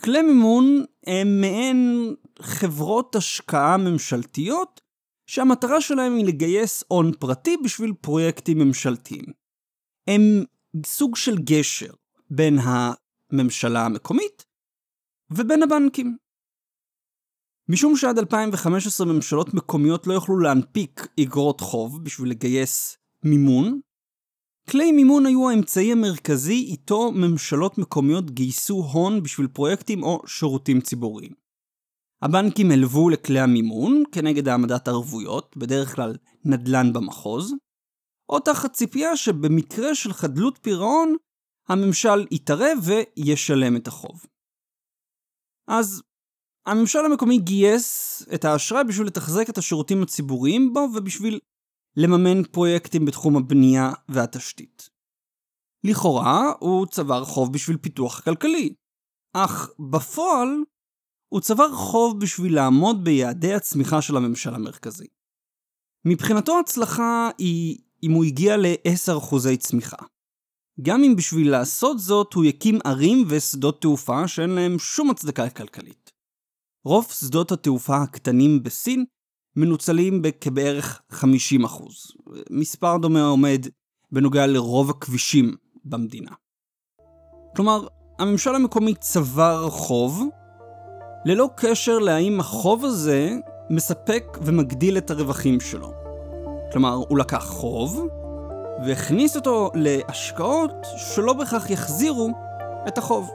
כלי 0.00 0.22
מימון 0.22 0.84
הם 1.06 1.40
מעין 1.40 2.14
חברות 2.40 3.16
השקעה 3.16 3.76
ממשלתיות 3.76 4.80
שהמטרה 5.26 5.80
שלהם 5.80 6.14
היא 6.16 6.26
לגייס 6.26 6.84
הון 6.88 7.12
פרטי 7.18 7.56
בשביל 7.64 7.92
פרויקטים 8.00 8.58
ממשלתיים. 8.58 9.24
הם 10.06 10.44
סוג 10.86 11.16
של 11.16 11.38
גשר 11.38 11.92
בין 12.30 12.58
הממשלה 12.58 13.86
המקומית 13.86 14.44
ובין 15.30 15.62
הבנקים. 15.62 16.16
משום 17.68 17.96
שעד 17.96 18.18
2015 18.18 19.06
ממשלות 19.06 19.54
מקומיות 19.54 20.06
לא 20.06 20.12
יוכלו 20.12 20.38
להנפיק 20.38 21.06
אגרות 21.20 21.60
חוב 21.60 22.04
בשביל 22.04 22.30
לגייס 22.30 22.96
מימון, 23.24 23.80
כלי 24.70 24.92
מימון 24.92 25.26
היו 25.26 25.50
האמצעי 25.50 25.92
המרכזי 25.92 26.66
איתו 26.70 27.12
ממשלות 27.12 27.78
מקומיות 27.78 28.30
גייסו 28.30 28.74
הון 28.74 29.22
בשביל 29.22 29.46
פרויקטים 29.46 30.02
או 30.02 30.22
שירותים 30.26 30.80
ציבוריים. 30.80 31.41
הבנקים 32.22 32.70
הלוו 32.70 33.08
לכלי 33.08 33.40
המימון 33.40 34.02
כנגד 34.12 34.48
העמדת 34.48 34.88
ערבויות, 34.88 35.56
בדרך 35.56 35.94
כלל 35.94 36.16
נדל"ן 36.44 36.92
במחוז, 36.92 37.54
או 38.28 38.40
תחת 38.40 38.72
ציפייה 38.72 39.16
שבמקרה 39.16 39.94
של 39.94 40.12
חדלות 40.12 40.58
פירעון, 40.62 41.16
הממשל 41.68 42.26
יתערב 42.30 42.78
וישלם 42.82 43.76
את 43.76 43.86
החוב. 43.86 44.26
אז 45.68 46.02
הממשל 46.66 46.98
המקומי 46.98 47.38
גייס 47.38 48.22
את 48.34 48.44
האשראי 48.44 48.84
בשביל 48.84 49.06
לתחזק 49.06 49.50
את 49.50 49.58
השירותים 49.58 50.02
הציבוריים 50.02 50.72
בו 50.72 50.88
ובשביל 50.94 51.38
לממן 51.96 52.44
פרויקטים 52.44 53.04
בתחום 53.04 53.36
הבנייה 53.36 53.92
והתשתית. 54.08 54.90
לכאורה 55.84 56.52
הוא 56.60 56.86
צבר 56.86 57.24
חוב 57.24 57.52
בשביל 57.52 57.76
פיתוח 57.76 58.20
כלכלי, 58.20 58.74
אך 59.32 59.70
בפועל 59.92 60.48
הוא 61.32 61.40
צבר 61.40 61.72
חוב 61.72 62.20
בשביל 62.20 62.54
לעמוד 62.54 63.04
ביעדי 63.04 63.54
הצמיחה 63.54 64.02
של 64.02 64.16
הממשל 64.16 64.54
המרכזי. 64.54 65.06
מבחינתו 66.04 66.58
הצלחה 66.60 67.30
היא 67.38 67.78
אם 68.02 68.12
הוא 68.12 68.24
הגיע 68.24 68.56
ל-10% 68.56 69.56
צמיחה. 69.58 69.96
גם 70.82 71.04
אם 71.04 71.16
בשביל 71.16 71.50
לעשות 71.50 71.98
זאת 71.98 72.32
הוא 72.32 72.44
יקים 72.44 72.78
ערים 72.84 73.24
ושדות 73.28 73.80
תעופה 73.80 74.28
שאין 74.28 74.50
להם 74.50 74.78
שום 74.78 75.10
הצדקה 75.10 75.50
כלכלית. 75.50 76.10
רוב 76.84 77.06
שדות 77.10 77.52
התעופה 77.52 77.96
הקטנים 77.96 78.62
בסין 78.62 79.04
מנוצלים 79.56 80.22
בכבערך 80.22 81.02
50%. 81.12 81.16
מספר 82.50 82.98
דומה 82.98 83.24
עומד 83.24 83.66
בנוגע 84.10 84.46
לרוב 84.46 84.90
הכבישים 84.90 85.56
במדינה. 85.84 86.30
כלומר, 87.56 87.86
הממשל 88.18 88.54
המקומי 88.54 88.94
צבר 88.94 89.70
חוב, 89.70 90.22
ללא 91.24 91.48
קשר 91.54 91.98
להאם 91.98 92.40
החוב 92.40 92.84
הזה 92.84 93.30
מספק 93.70 94.38
ומגדיל 94.42 94.98
את 94.98 95.10
הרווחים 95.10 95.60
שלו. 95.60 95.92
כלומר, 96.72 96.92
הוא 97.08 97.18
לקח 97.18 97.44
חוב, 97.46 98.06
והכניס 98.86 99.36
אותו 99.36 99.70
להשקעות 99.74 100.70
שלא 100.96 101.32
בהכרח 101.32 101.70
יחזירו 101.70 102.28
את 102.88 102.98
החוב. 102.98 103.30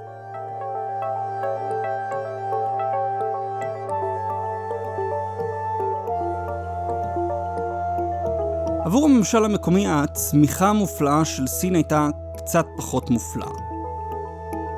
עבור 8.85 9.05
הממשל 9.05 9.45
המקומי 9.45 9.87
הצמיחה 9.87 10.69
המופלאה 10.69 11.25
של 11.25 11.47
סין 11.47 11.75
הייתה 11.75 12.09
קצת 12.37 12.65
פחות 12.77 13.09
מופלאה. 13.09 13.66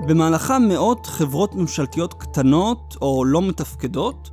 במהלכה 0.10 0.60
מאות 0.60 1.06
חברות 1.06 1.56
ממשלתיות 1.56 2.14
קטנות 2.14 2.96
או 3.02 3.26
לא 3.26 3.42
מתפקדות 3.42 4.30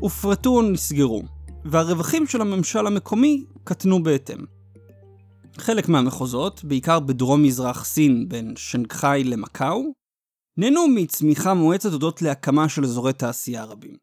הופרטו 0.00 0.50
או 0.50 0.62
נסגרו, 0.62 1.22
והרווחים 1.64 2.26
של 2.26 2.40
הממשל 2.40 2.86
המקומי 2.86 3.44
קטנו 3.64 4.02
בהתאם. 4.02 4.38
חלק 5.58 5.88
מהמחוזות, 5.88 6.64
בעיקר 6.64 7.00
בדרום-מזרח 7.00 7.84
סין 7.84 8.28
בין 8.28 8.54
שנגחאי 8.56 9.24
למקאו, 9.24 9.92
נהנו 10.56 10.88
מצמיחה 10.94 11.54
מואצת 11.54 11.92
הודות 11.92 12.22
להקמה 12.22 12.68
של 12.68 12.84
אזורי 12.84 13.12
תעשייה 13.12 13.64
רבים. 13.64 13.96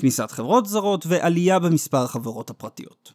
כניסת 0.00 0.30
חברות 0.30 0.66
זרות 0.66 1.04
ועלייה 1.08 1.58
במספר 1.58 2.02
החברות 2.04 2.50
הפרטיות. 2.50 3.12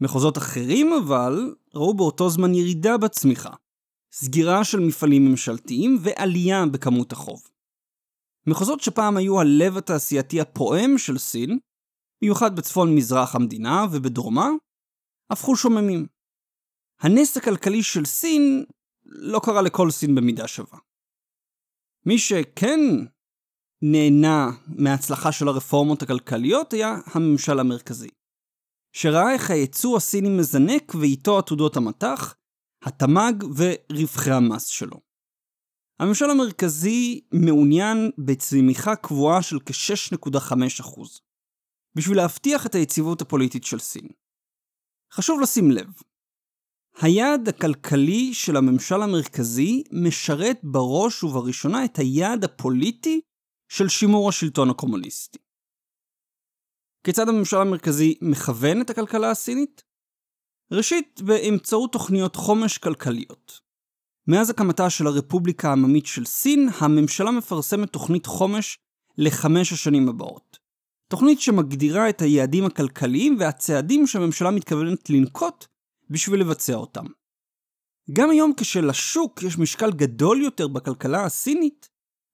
מחוזות 0.00 0.38
אחרים 0.38 0.92
אבל 0.92 1.54
ראו 1.74 1.94
באותו 1.94 2.30
זמן 2.30 2.54
ירידה 2.54 2.98
בצמיחה, 2.98 3.50
סגירה 4.12 4.64
של 4.64 4.80
מפעלים 4.80 5.24
ממשלתיים 5.24 5.98
ועלייה 6.00 6.66
בכמות 6.72 7.12
החוב. 7.12 7.42
מחוזות 8.46 8.80
שפעם 8.80 9.16
היו 9.16 9.40
הלב 9.40 9.76
התעשייתי 9.76 10.40
הפועם 10.40 10.98
של 10.98 11.18
סין, 11.18 11.58
במיוחד 12.22 12.56
בצפון 12.56 12.94
מזרח 12.94 13.34
המדינה 13.34 13.84
ובדרומה, 13.92 14.48
הפכו 15.30 15.56
שוממים. 15.56 16.06
הנס 17.00 17.36
הכלכלי 17.36 17.82
של 17.82 18.04
סין 18.04 18.64
לא 19.04 19.40
קרה 19.44 19.62
לכל 19.62 19.90
סין 19.90 20.14
במידה 20.14 20.48
שווה. 20.48 20.78
מי 22.06 22.18
שכן 22.18 22.80
נהנה 23.82 24.50
מההצלחה 24.66 25.32
של 25.32 25.48
הרפורמות 25.48 26.02
הכלכליות 26.02 26.72
היה 26.72 26.96
הממשל 27.06 27.58
המרכזי. 27.58 28.08
שראה 28.92 29.32
איך 29.32 29.50
הייצוא 29.50 29.96
הסיני 29.96 30.28
מזנק 30.28 30.94
ואיתו 31.00 31.38
עתודות 31.38 31.76
המטח, 31.76 32.34
התמ"ג 32.82 33.44
ורווחי 33.56 34.30
המס 34.30 34.66
שלו. 34.66 35.00
הממשל 36.00 36.30
המרכזי 36.30 37.20
מעוניין 37.32 38.10
בצמיחה 38.18 38.96
קבועה 38.96 39.42
של 39.42 39.58
כ-6.5%, 39.66 41.00
בשביל 41.94 42.16
להבטיח 42.16 42.66
את 42.66 42.74
היציבות 42.74 43.22
הפוליטית 43.22 43.64
של 43.64 43.78
סין. 43.78 44.08
חשוב 45.12 45.40
לשים 45.40 45.70
לב, 45.70 45.92
היעד 47.00 47.48
הכלכלי 47.48 48.34
של 48.34 48.56
הממשל 48.56 49.02
המרכזי 49.02 49.84
משרת 49.92 50.60
בראש 50.62 51.24
ובראשונה 51.24 51.84
את 51.84 51.98
היעד 51.98 52.44
הפוליטי 52.44 53.20
של 53.68 53.88
שימור 53.88 54.28
השלטון 54.28 54.70
הקומוניסטי. 54.70 55.38
כיצד 57.04 57.28
הממשל 57.28 57.56
המרכזי 57.56 58.18
מכוון 58.22 58.80
את 58.80 58.90
הכלכלה 58.90 59.30
הסינית? 59.30 59.82
ראשית, 60.72 61.20
באמצעות 61.24 61.92
תוכניות 61.92 62.36
חומש 62.36 62.78
כלכליות. 62.78 63.60
מאז 64.26 64.50
הקמתה 64.50 64.90
של 64.90 65.06
הרפובליקה 65.06 65.68
העממית 65.68 66.06
של 66.06 66.24
סין, 66.24 66.68
הממשלה 66.80 67.30
מפרסמת 67.30 67.92
תוכנית 67.92 68.26
חומש 68.26 68.78
לחמש 69.18 69.72
השנים 69.72 70.08
הבאות. 70.08 70.58
תוכנית 71.08 71.40
שמגדירה 71.40 72.08
את 72.08 72.22
היעדים 72.22 72.64
הכלכליים 72.64 73.36
והצעדים 73.38 74.06
שהממשלה 74.06 74.50
מתכוונת 74.50 75.10
לנקוט 75.10 75.66
בשביל 76.10 76.40
לבצע 76.40 76.74
אותם. 76.74 77.06
גם 78.12 78.30
היום 78.30 78.52
כשלשוק 78.56 79.42
יש 79.42 79.58
משקל 79.58 79.92
גדול 79.92 80.40
יותר 80.42 80.68
בכלכלה 80.68 81.24
הסינית, 81.24 81.88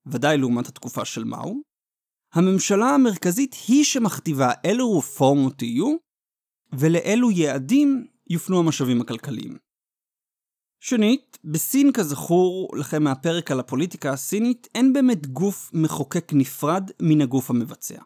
ודאי 0.06 0.38
לעומת 0.38 0.68
התקופה 0.68 1.04
של 1.04 1.24
מאו, 1.24 1.54
הממשלה 2.32 2.86
המרכזית 2.86 3.56
היא 3.68 3.84
שמכתיבה 3.84 4.50
אילו 4.64 4.98
רפורמות 4.98 5.62
יהיו, 5.62 5.96
ולאילו 6.72 7.30
יעדים 7.30 8.06
יופנו 8.30 8.58
המשאבים 8.58 9.00
הכלכליים. 9.00 9.58
שנית, 10.80 11.38
בסין 11.44 11.92
כזכור 11.92 12.76
לכם 12.76 13.02
מהפרק 13.02 13.50
על 13.50 13.60
הפוליטיקה 13.60 14.12
הסינית, 14.12 14.68
אין 14.74 14.92
באמת 14.92 15.26
גוף 15.26 15.70
מחוקק 15.74 16.32
נפרד 16.32 16.90
מן 17.02 17.20
הגוף 17.20 17.50
המבצע. 17.50 18.02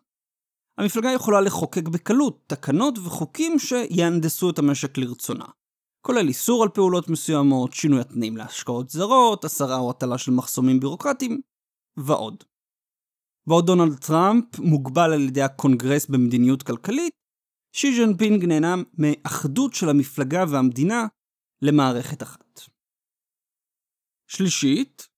המפלגה 0.79 1.11
יכולה 1.11 1.41
לחוקק 1.41 1.89
בקלות 1.89 2.45
תקנות 2.47 2.99
וחוקים 2.99 3.59
שיהנדסו 3.59 4.51
את 4.51 4.59
המשק 4.59 4.99
לרצונה. 4.99 5.45
כולל 6.07 6.29
איסור 6.29 6.63
על 6.63 6.69
פעולות 6.69 7.09
מסוימות, 7.09 7.73
שינוי 7.73 8.01
התנאים 8.01 8.37
להשקעות 8.37 8.91
זרות, 8.91 9.45
הסרה 9.45 9.77
או 9.77 9.91
הטלה 9.91 10.19
של 10.19 10.33
מחסומים 10.33 10.81
בירוקרטיים, 10.81 11.41
ועוד. 11.97 12.45
בעוד 13.47 13.67
דונלד 13.67 13.99
טראמפ 13.99 14.59
מוגבל 14.59 15.13
על 15.13 15.21
ידי 15.21 15.43
הקונגרס 15.43 16.07
במדיניות 16.07 16.63
כלכלית, 16.63 17.13
שי 17.73 17.97
ז'נפינג 17.97 18.45
נהנה 18.45 18.75
מאחדות 18.99 19.75
של 19.75 19.89
המפלגה 19.89 20.45
והמדינה 20.49 21.07
למערכת 21.63 22.23
אחת. 22.23 22.61
שלישית, 24.27 25.09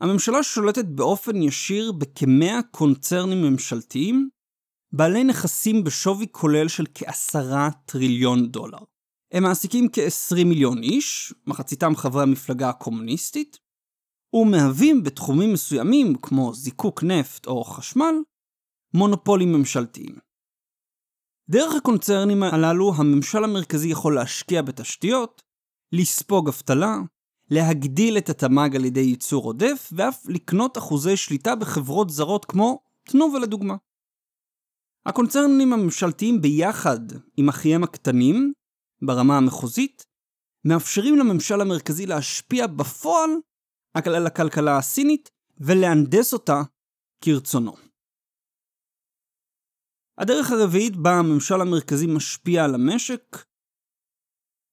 הממשלה 0.00 0.42
שולטת 0.42 0.84
באופן 0.84 1.36
ישיר 1.42 1.92
בכמאה 1.92 2.62
קונצרנים 2.70 3.42
ממשלתיים, 3.42 4.28
בעלי 4.92 5.24
נכסים 5.24 5.84
בשווי 5.84 6.26
כולל 6.32 6.68
של 6.68 6.84
כעשרה 6.94 7.68
טריליון 7.86 8.50
דולר. 8.50 8.78
הם 9.32 9.42
מעסיקים 9.42 9.88
כ-20 9.92 10.44
מיליון 10.44 10.82
איש, 10.82 11.34
מחציתם 11.46 11.96
חברי 11.96 12.22
המפלגה 12.22 12.68
הקומוניסטית, 12.68 13.58
ומהווים 14.34 15.02
בתחומים 15.02 15.52
מסוימים, 15.52 16.14
כמו 16.22 16.54
זיקוק 16.54 17.02
נפט 17.02 17.46
או 17.46 17.64
חשמל, 17.64 18.14
מונופולים 18.94 19.52
ממשלתיים. 19.52 20.33
דרך 21.50 21.74
הקונצרנים 21.74 22.42
הללו 22.42 22.92
הממשל 22.96 23.44
המרכזי 23.44 23.88
יכול 23.88 24.14
להשקיע 24.14 24.62
בתשתיות, 24.62 25.42
לספוג 25.92 26.48
אבטלה, 26.48 26.98
להגדיל 27.50 28.18
את 28.18 28.28
התמ"ג 28.28 28.76
על 28.76 28.84
ידי 28.84 29.00
ייצור 29.00 29.44
עודף, 29.44 29.90
ואף 29.96 30.26
לקנות 30.28 30.78
אחוזי 30.78 31.16
שליטה 31.16 31.54
בחברות 31.54 32.10
זרות 32.10 32.44
כמו 32.44 32.80
תנובה 33.02 33.38
לדוגמה. 33.38 33.74
הקונצרנים 35.06 35.72
הממשלתיים 35.72 36.40
ביחד 36.40 37.00
עם 37.36 37.48
אחיהם 37.48 37.84
הקטנים, 37.84 38.52
ברמה 39.02 39.36
המחוזית, 39.36 40.04
מאפשרים 40.64 41.18
לממשל 41.18 41.60
המרכזי 41.60 42.06
להשפיע 42.06 42.66
בפועל 42.66 43.30
על 43.94 44.26
הכלכלה 44.26 44.78
הסינית 44.78 45.30
ולהנדס 45.58 46.32
אותה 46.32 46.62
כרצונו. 47.20 47.83
הדרך 50.18 50.50
הרביעית 50.50 50.96
בה 50.96 51.18
הממשל 51.18 51.60
המרכזי 51.60 52.06
משפיע 52.06 52.64
על 52.64 52.74
המשק 52.74 53.44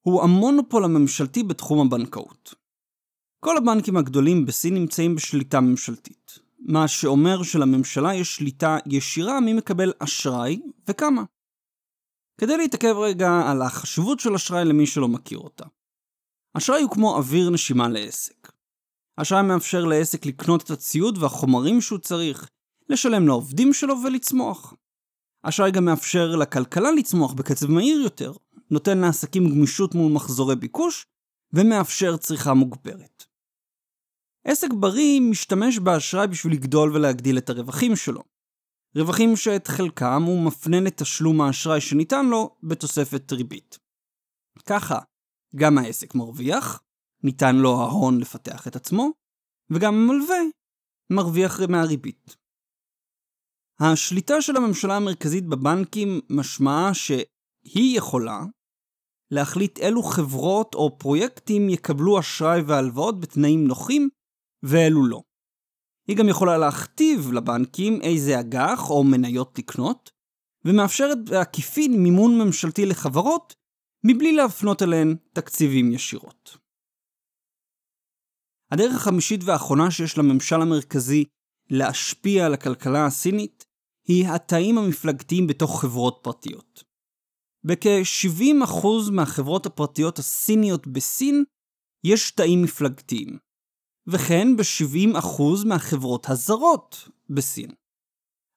הוא 0.05 0.24
המונופול 0.24 0.83
הממשלתי 0.83 1.43
בתחום 1.43 1.88
הבנקאות. 1.88 2.55
כל 3.39 3.57
הבנקים 3.57 3.98
הגדולים 3.98 4.45
בסין 4.45 4.74
נמצאים 4.74 5.15
בשליטה 5.15 5.60
ממשלתית, 5.60 6.39
מה 6.60 6.88
שאומר 6.88 7.43
שלממשלה 7.43 8.15
יש 8.15 8.36
שליטה 8.36 8.77
ישירה 8.86 9.39
מי 9.39 9.53
מקבל 9.53 9.93
אשראי 10.00 10.62
וכמה. 10.88 11.24
כדי 12.38 12.57
להתעכב 12.57 12.95
רגע 12.98 13.29
על 13.51 13.62
החשיבות 13.62 14.19
של 14.19 14.33
אשראי 14.36 14.65
למי 14.65 14.88
שלא 14.88 15.07
מכיר 15.07 15.38
אותה. 15.38 15.65
אשראי 16.57 16.81
הוא 16.81 16.91
כמו 16.91 17.15
אוויר 17.17 17.50
נשימה 17.50 17.89
לעסק. 17.89 18.51
אשראי 19.17 19.41
מאפשר 19.41 19.86
לעסק 19.86 20.25
לקנות 20.25 20.63
את 20.63 20.69
הציוד 20.69 21.17
והחומרים 21.17 21.81
שהוא 21.81 22.00
צריך, 22.00 22.50
לשלם 22.89 23.27
לעובדים 23.27 23.74
שלו 23.74 23.95
ולצמוח. 24.03 24.74
אשראי 25.43 25.71
גם 25.71 25.86
מאפשר 25.86 26.36
לכלכלה 26.36 26.91
לצמוח 26.91 27.33
בקצב 27.33 27.71
מהיר 27.71 28.01
יותר, 28.01 28.33
נותן 28.71 28.98
לעסקים 28.98 29.50
גמישות 29.50 29.95
מול 29.95 30.12
מחזורי 30.12 30.55
ביקוש, 30.55 31.05
ומאפשר 31.53 32.17
צריכה 32.17 32.53
מוגברת. 32.53 33.24
עסק 34.48 34.69
בריא 34.79 35.21
משתמש 35.21 35.79
באשראי 35.79 36.27
בשביל 36.27 36.53
לגדול 36.53 36.95
ולהגדיל 36.95 37.38
את 37.38 37.50
הרווחים 37.50 37.95
שלו. 37.95 38.24
רווחים 38.95 39.36
שאת 39.36 39.67
חלקם 39.67 40.24
הוא 40.24 40.45
מפנה 40.45 40.79
לתשלום 40.79 41.41
האשראי 41.41 41.81
שניתן 41.81 42.25
לו 42.25 42.55
בתוספת 42.63 43.31
ריבית. 43.31 43.79
ככה, 44.65 45.00
גם 45.55 45.77
העסק 45.77 46.15
מרוויח, 46.15 46.81
ניתן 47.24 47.55
לו 47.55 47.81
ההון 47.81 48.19
לפתח 48.19 48.67
את 48.67 48.75
עצמו, 48.75 49.12
וגם 49.69 49.93
המלווה 49.93 50.39
מרוויח 51.10 51.60
מהריבית. 51.69 52.36
השליטה 53.83 54.41
של 54.41 54.57
הממשלה 54.57 54.95
המרכזית 54.95 55.45
בבנקים 55.45 56.19
משמעה 56.29 56.93
שהיא 56.93 57.97
יכולה 57.97 58.39
להחליט 59.31 59.79
אילו 59.79 60.03
חברות 60.03 60.75
או 60.75 60.97
פרויקטים 60.97 61.70
יקבלו 61.70 62.20
אשראי 62.20 62.61
והלוואות 62.61 63.20
בתנאים 63.20 63.67
נוחים 63.67 64.09
ואילו 64.63 65.05
לא. 65.05 65.22
היא 66.07 66.17
גם 66.17 66.29
יכולה 66.29 66.57
להכתיב 66.57 67.31
לבנקים 67.31 68.01
איזה 68.01 68.39
אג"ח 68.39 68.89
או 68.89 69.03
מניות 69.03 69.59
לקנות, 69.59 70.11
ומאפשרת 70.65 71.29
בעקיפין 71.29 72.03
מימון 72.03 72.41
ממשלתי 72.41 72.85
לחברות, 72.85 73.53
מבלי 74.03 74.33
להפנות 74.33 74.81
אליהן 74.81 75.15
תקציבים 75.33 75.94
ישירות. 75.94 76.57
הדרך 78.72 78.96
החמישית 78.96 79.44
והאחרונה 79.44 79.91
שיש 79.91 80.17
לממשל 80.17 80.61
המרכזי 80.61 81.25
להשפיע 81.70 82.46
על 82.46 82.53
הכלכלה 82.53 83.05
הסינית 83.05 83.71
היא 84.11 84.27
התאים 84.27 84.77
המפלגתיים 84.77 85.47
בתוך 85.47 85.81
חברות 85.81 86.19
פרטיות. 86.24 86.83
בכ-70% 87.63 88.87
מהחברות 89.11 89.65
הפרטיות 89.65 90.19
הסיניות 90.19 90.87
בסין 90.87 91.43
יש 92.03 92.31
תאים 92.31 92.61
מפלגתיים, 92.61 93.37
וכן 94.07 94.47
ב-70% 94.57 95.41
מהחברות 95.65 96.29
הזרות 96.29 97.09
בסין. 97.29 97.71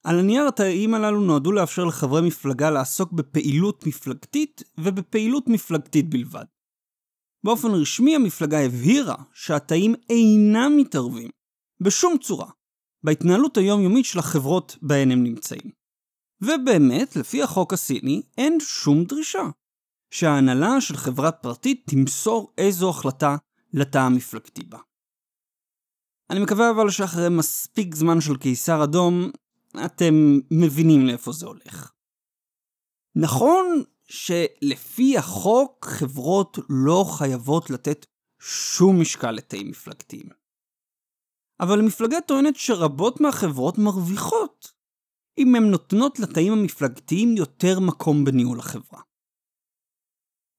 על 0.05 0.19
הנייר 0.19 0.49
התאים 0.49 0.95
הללו 0.95 1.21
נועדו 1.21 1.53
לאפשר 1.53 1.85
לחברי 1.85 2.27
מפלגה 2.27 2.71
לעסוק 2.71 3.13
בפעילות 3.13 3.87
מפלגתית 3.87 4.63
ובפעילות 4.79 5.45
מפלגתית 5.49 6.11
בלבד. 6.11 6.45
באופן 7.45 7.69
רשמי 7.69 8.17
המפלגה 8.17 8.61
הבהירה 8.61 9.17
שהתאים 9.33 9.95
אינם 10.11 10.73
מתערבים, 10.77 11.31
בשום 11.81 12.19
צורה, 12.19 12.51
בהתנהלות 13.05 13.57
היומיומית 13.57 14.05
של 14.05 14.19
החברות 14.19 14.77
בהן 14.83 15.11
הם 15.11 15.23
נמצאים. 15.23 15.71
ובאמת, 16.41 17.17
לפי 17.17 17.43
החוק 17.43 17.73
הסיני, 17.73 18.23
אין 18.39 18.59
שום 18.61 19.05
דרישה 19.05 19.43
שההנהלה 20.11 20.81
של 20.81 20.97
חברה 20.97 21.33
פרטית 21.33 21.83
תמסור 21.91 22.53
איזו 22.59 22.91
החלטה 22.91 23.37
לתא 23.73 23.99
המפלגתי 23.99 24.65
בה. 24.65 24.79
אני 26.31 26.41
מקווה 26.41 26.71
אבל 26.71 26.91
שאחרי 26.91 27.29
מספיק 27.29 27.95
זמן 27.95 28.21
של 28.21 28.37
קיסר 28.37 28.85
אדום, 28.85 29.31
אתם 29.85 30.15
מבינים 30.51 31.07
לאיפה 31.07 31.33
זה 31.33 31.47
הולך. 31.47 31.93
נכון 33.17 33.83
שלפי 34.05 35.19
החוק 35.19 35.87
חברות 35.87 36.59
לא 36.69 37.05
חייבות 37.19 37.71
לתת 37.71 38.07
שום 38.41 39.01
משקל 39.01 39.31
לתאים 39.31 39.69
מפלגתיים. 39.69 40.44
אבל 41.61 41.79
המפלגה 41.81 42.21
טוענת 42.21 42.57
שרבות 42.57 43.21
מהחברות 43.21 43.79
מרוויחות 43.79 44.73
אם 45.39 45.55
הן 45.55 45.63
נותנות 45.63 46.19
לתאים 46.19 46.53
המפלגתיים 46.53 47.37
יותר 47.37 47.81
מקום 47.81 48.25
בניהול 48.25 48.59
החברה. 48.59 49.01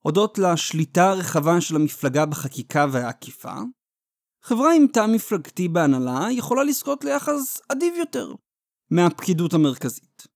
הודות 0.06 0.38
לשליטה 0.38 1.10
הרחבה 1.10 1.62
של 1.62 1.76
המפלגה 1.76 2.26
בחקיקה 2.26 2.86
והעקיפה, 2.92 3.54
חברה 4.44 4.74
עם 4.74 4.88
תא 4.94 5.06
מפלגתי 5.16 5.68
בהנהלה 5.68 6.32
יכולה 6.32 6.64
לזכות 6.64 7.04
ליחס 7.04 7.62
אדיב 7.72 7.94
יותר 7.96 8.34
מהפקידות 8.92 9.54
המרכזית. 9.54 10.28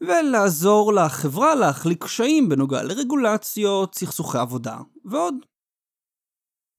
ולעזור 0.00 0.92
לחברה 0.92 1.54
להחליק 1.54 2.04
קשיים 2.04 2.48
בנוגע 2.48 2.82
לרגולציות, 2.82 3.94
סכסוכי 3.94 4.38
עבודה 4.38 4.78
ועוד. 5.04 5.34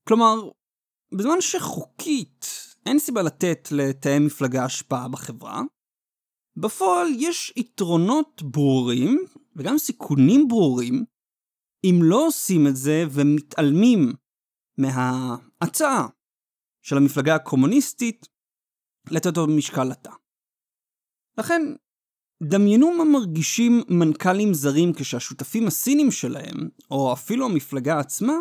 כלומר, 0.07 0.35
בזמן 1.17 1.41
שחוקית 1.41 2.45
אין 2.85 2.99
סיבה 2.99 3.21
לתת 3.21 3.67
לתאי 3.71 4.19
מפלגה 4.19 4.65
השפעה 4.65 5.07
בחברה, 5.07 5.61
בפועל 6.57 7.07
יש 7.17 7.53
יתרונות 7.55 8.41
ברורים 8.41 9.25
וגם 9.55 9.77
סיכונים 9.77 10.47
ברורים 10.47 11.05
אם 11.83 11.99
לא 12.01 12.27
עושים 12.27 12.67
את 12.67 12.75
זה 12.75 13.03
ומתעלמים 13.11 14.13
מההצעה 14.77 16.07
של 16.81 16.97
המפלגה 16.97 17.35
הקומוניסטית 17.35 18.27
לתת 19.11 19.37
לו 19.37 19.47
משקל 19.47 19.83
לתא. 19.83 20.11
לכן, 21.37 21.61
דמיינו 22.43 22.91
מה 22.97 23.03
מרגישים 23.03 23.81
מנכ"לים 23.89 24.53
זרים 24.53 24.93
כשהשותפים 24.93 25.67
הסינים 25.67 26.11
שלהם, 26.11 26.69
או 26.91 27.13
אפילו 27.13 27.45
המפלגה 27.45 27.99
עצמה, 27.99 28.33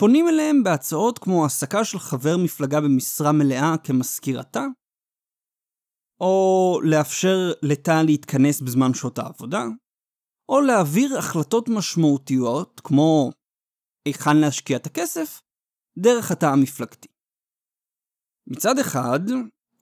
פונים 0.00 0.28
אליהם 0.28 0.62
בהצעות 0.62 1.18
כמו 1.18 1.42
העסקה 1.42 1.84
של 1.84 1.98
חבר 1.98 2.36
מפלגה 2.44 2.80
במשרה 2.80 3.32
מלאה 3.32 3.74
כמזכירתה, 3.84 4.64
או 6.20 6.80
לאפשר 6.84 7.52
לתא 7.62 8.02
להתכנס 8.06 8.60
בזמן 8.60 8.94
שעות 8.94 9.18
העבודה, 9.18 9.64
או 10.48 10.60
להעביר 10.60 11.18
החלטות 11.18 11.68
משמעותיות, 11.68 12.80
כמו 12.84 13.30
היכן 14.04 14.36
להשקיע 14.36 14.76
את 14.76 14.86
הכסף, 14.86 15.42
דרך 15.98 16.30
התא 16.30 16.46
המפלגתי. 16.46 17.08
מצד 18.46 18.78
אחד, 18.78 19.20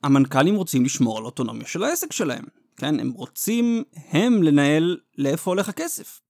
המנכ"לים 0.02 0.54
רוצים 0.54 0.84
לשמור 0.84 1.18
על 1.18 1.24
אוטונומיה 1.24 1.66
של 1.66 1.82
העסק 1.82 2.12
שלהם, 2.12 2.44
כן? 2.76 3.00
הם 3.00 3.10
רוצים 3.10 3.82
הם 3.94 4.42
לנהל 4.42 5.00
לאיפה 5.18 5.50
הולך 5.50 5.68
הכסף. 5.68 6.20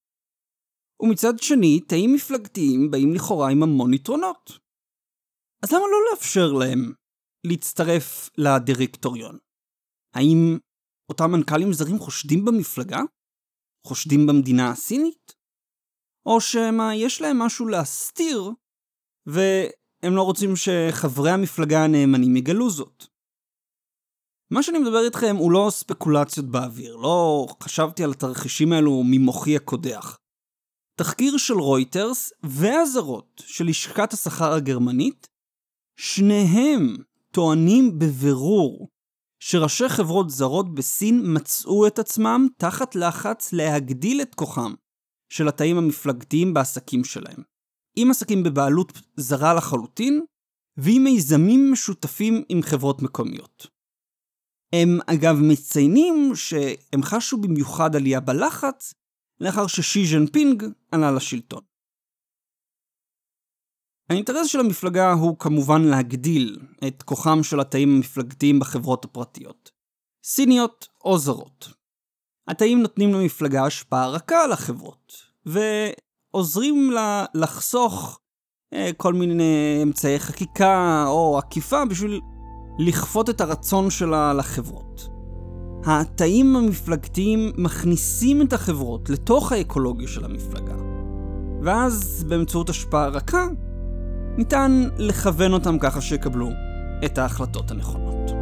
ומצד 1.03 1.39
שני, 1.39 1.81
תאים 1.81 2.13
מפלגתיים 2.15 2.91
באים 2.91 3.15
לכאורה 3.15 3.51
עם 3.51 3.63
המון 3.63 3.95
יתרונות. 3.95 4.59
אז 5.65 5.73
למה 5.73 5.83
לא 5.83 5.99
לאפשר 6.11 6.53
להם 6.53 6.93
להצטרף 7.47 8.31
לדירקטוריון? 8.39 9.39
האם 10.15 10.59
אותם 11.09 11.31
מנכ"לים 11.31 11.73
זרים 11.73 11.99
חושדים 11.99 12.45
במפלגה? 12.45 13.01
חושדים 13.87 14.27
במדינה 14.27 14.71
הסינית? 14.71 15.33
או 16.27 16.41
שמא 16.41 16.93
יש 16.95 17.21
להם 17.21 17.39
משהו 17.39 17.69
להסתיר, 17.69 18.51
והם 19.27 20.17
לא 20.17 20.23
רוצים 20.23 20.51
שחברי 20.57 21.31
המפלגה 21.31 21.85
הנאמנים 21.85 22.37
יגלו 22.37 22.71
זאת? 22.71 23.05
מה 24.51 24.63
שאני 24.63 24.79
מדבר 24.79 25.05
איתכם 25.05 25.37
הוא 25.39 25.53
לא 25.53 25.67
ספקולציות 25.71 26.47
באוויר, 26.47 26.97
לא 26.97 27.47
חשבתי 27.63 28.05
על 28.05 28.11
התרחישים 28.11 28.73
האלו 28.73 29.03
ממוחי 29.05 29.57
הקודח. 29.57 30.19
תחקיר 30.97 31.37
של 31.37 31.55
רויטרס 31.55 32.33
והזרות 32.43 33.43
של 33.47 33.65
לשכת 33.65 34.13
השכר 34.13 34.53
הגרמנית, 34.53 35.27
שניהם 35.97 36.97
טוענים 37.31 37.99
בבירור 37.99 38.89
שראשי 39.41 39.89
חברות 39.89 40.31
זרות 40.31 40.75
בסין 40.75 41.23
מצאו 41.37 41.87
את 41.87 41.99
עצמם 41.99 42.47
תחת 42.57 42.95
לחץ 42.95 43.53
להגדיל 43.53 44.23
את 44.23 44.35
כוחם 44.35 44.75
של 45.33 45.49
התאים 45.49 45.79
המפלגתיים 45.79 46.55
בעסקים 46.55 47.05
שלהם. 47.05 47.43
עם 47.97 48.11
עסקים 48.11 48.43
בבעלות 48.43 48.93
זרה 49.17 49.55
לחלוטין, 49.55 50.25
ועם 50.77 51.05
מיזמים 51.05 51.73
משותפים 51.73 52.45
עם 52.49 52.63
חברות 52.63 53.03
מקומיות. 53.03 53.67
הם 54.73 54.99
אגב 55.07 55.37
מציינים 55.43 56.33
שהם 56.35 57.03
חשו 57.03 57.41
במיוחד 57.41 57.97
עלייה 57.97 58.21
בלחץ 58.21 58.95
לאחר 59.41 59.67
ששי 59.67 60.07
ז'נפינג 60.07 60.65
עלה 60.91 61.11
לשלטון. 61.11 61.63
האינטרס 64.11 64.47
של 64.47 64.61
המפלגה 64.61 65.13
הוא 65.13 65.39
כמובן 65.39 65.83
להגדיל 65.83 66.59
את 66.89 67.03
כוחם 67.03 67.43
של 67.43 67.61
התאים 67.61 67.97
המפלגתיים 67.97 68.61
בחברות 68.61 69.05
הפרטיות. 69.05 69.71
סיניות 70.25 70.89
או 71.05 71.19
זרות. 71.19 71.69
התאים 72.49 72.83
נותנים 72.83 73.15
למפלגה 73.15 73.67
השפעה 73.67 74.09
רכה 74.09 74.45
על 74.45 74.53
החברות, 74.53 75.13
ועוזרים 75.47 76.91
לה 76.91 77.25
לחסוך 77.35 78.21
אה, 78.73 78.91
כל 78.97 79.13
מיני 79.13 79.81
אמצעי 79.83 80.19
חקיקה 80.19 81.05
או 81.07 81.39
עקיפה 81.39 81.85
בשביל 81.85 82.21
לכפות 82.79 83.31
את 83.31 83.41
הרצון 83.41 83.91
שלה 83.91 84.33
לחברות. 84.33 85.14
התאים 85.87 86.57
המפלגתיים 86.57 87.53
מכניסים 87.59 88.43
את 88.43 88.53
החברות 88.53 89.11
לתוך 89.11 89.53
האקולוגיה 89.53 90.09
של 90.09 90.25
המפלגה, 90.25 90.75
ואז 91.63 92.25
באמצעות 92.29 92.71
השפעה 92.71 93.09
רכה, 93.09 93.47
ניתן 94.39 94.89
לכוון 94.99 95.53
אותם 95.53 95.79
ככה 95.79 96.01
שיקבלו 96.01 96.49
את 97.05 97.19
ההחלטות 97.19 97.71
הנכונות. 97.71 98.34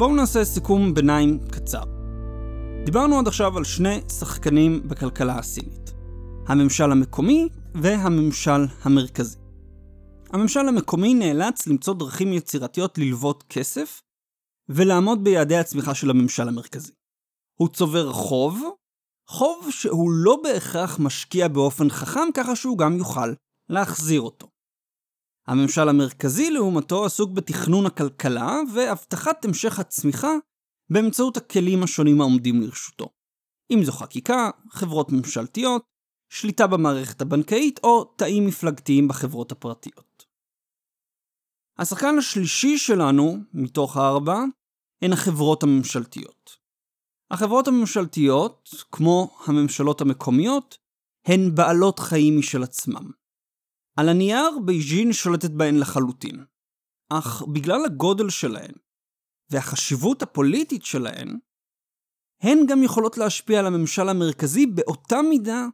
בואו 0.00 0.14
נעשה 0.14 0.44
סיכום 0.44 0.94
ביניים 0.94 1.38
קצר. 1.50 1.82
דיברנו 2.84 3.18
עד 3.18 3.26
עכשיו 3.26 3.58
על 3.58 3.64
שני 3.64 4.00
שחקנים 4.08 4.88
בכלכלה 4.88 5.38
הסינית. 5.38 5.92
הממשל 6.46 6.92
המקומי 6.92 7.48
והממשל 7.74 8.66
המרכזי. 8.82 9.38
הממשל 10.32 10.68
המקומי 10.68 11.14
נאלץ 11.14 11.66
למצוא 11.66 11.94
דרכים 11.94 12.32
יצירתיות 12.32 12.98
ללוות 12.98 13.44
כסף 13.48 14.02
ולעמוד 14.68 15.24
ביעדי 15.24 15.56
הצמיחה 15.56 15.94
של 15.94 16.10
הממשל 16.10 16.48
המרכזי. 16.48 16.92
הוא 17.60 17.68
צובר 17.68 18.12
חוב, 18.12 18.62
חוב 19.28 19.66
שהוא 19.70 20.10
לא 20.12 20.36
בהכרח 20.42 20.98
משקיע 20.98 21.48
באופן 21.48 21.90
חכם 21.90 22.28
ככה 22.34 22.56
שהוא 22.56 22.78
גם 22.78 22.96
יוכל 22.96 23.32
להחזיר 23.68 24.20
אותו. 24.20 24.49
הממשל 25.46 25.88
המרכזי 25.88 26.50
לעומתו 26.50 27.04
עסוק 27.04 27.30
בתכנון 27.30 27.86
הכלכלה 27.86 28.56
והבטחת 28.74 29.44
המשך 29.44 29.78
הצמיחה 29.78 30.32
באמצעות 30.92 31.36
הכלים 31.36 31.82
השונים 31.82 32.20
העומדים 32.20 32.60
לרשותו. 32.60 33.08
אם 33.70 33.84
זו 33.84 33.92
חקיקה, 33.92 34.50
חברות 34.70 35.12
ממשלתיות, 35.12 35.82
שליטה 36.32 36.66
במערכת 36.66 37.20
הבנקאית 37.20 37.80
או 37.82 38.04
תאים 38.04 38.46
מפלגתיים 38.46 39.08
בחברות 39.08 39.52
הפרטיות. 39.52 40.26
השחקן 41.78 42.18
השלישי 42.18 42.78
שלנו, 42.78 43.36
מתוך 43.54 43.96
הארבע, 43.96 44.38
הן 45.02 45.12
החברות 45.12 45.62
הממשלתיות. 45.62 46.56
החברות 47.30 47.68
הממשלתיות, 47.68 48.68
כמו 48.92 49.38
הממשלות 49.46 50.00
המקומיות, 50.00 50.78
הן 51.26 51.54
בעלות 51.54 51.98
חיים 51.98 52.38
משל 52.38 52.62
עצמם. 52.62 53.10
על 54.00 54.08
הנייר 54.08 54.58
בייג'ין 54.64 55.12
שולטת 55.12 55.50
בהן 55.50 55.76
לחלוטין, 55.78 56.44
אך 57.08 57.42
בגלל 57.42 57.84
הגודל 57.84 58.30
שלהן 58.30 58.72
והחשיבות 59.50 60.22
הפוליטית 60.22 60.84
שלהן, 60.84 61.38
הן 62.42 62.58
גם 62.68 62.82
יכולות 62.82 63.18
להשפיע 63.18 63.58
על 63.58 63.66
הממשל 63.66 64.08
המרכזי 64.08 64.66
באותה 64.66 65.22
מידה 65.22 65.66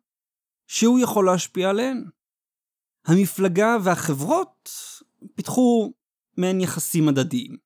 שהוא 0.66 0.98
יכול 1.00 1.26
להשפיע 1.26 1.70
עליהן. 1.70 2.04
המפלגה 3.06 3.76
והחברות 3.84 4.70
פיתחו 5.34 5.92
מעין 6.36 6.60
יחסים 6.60 7.08
הדדיים. 7.08 7.56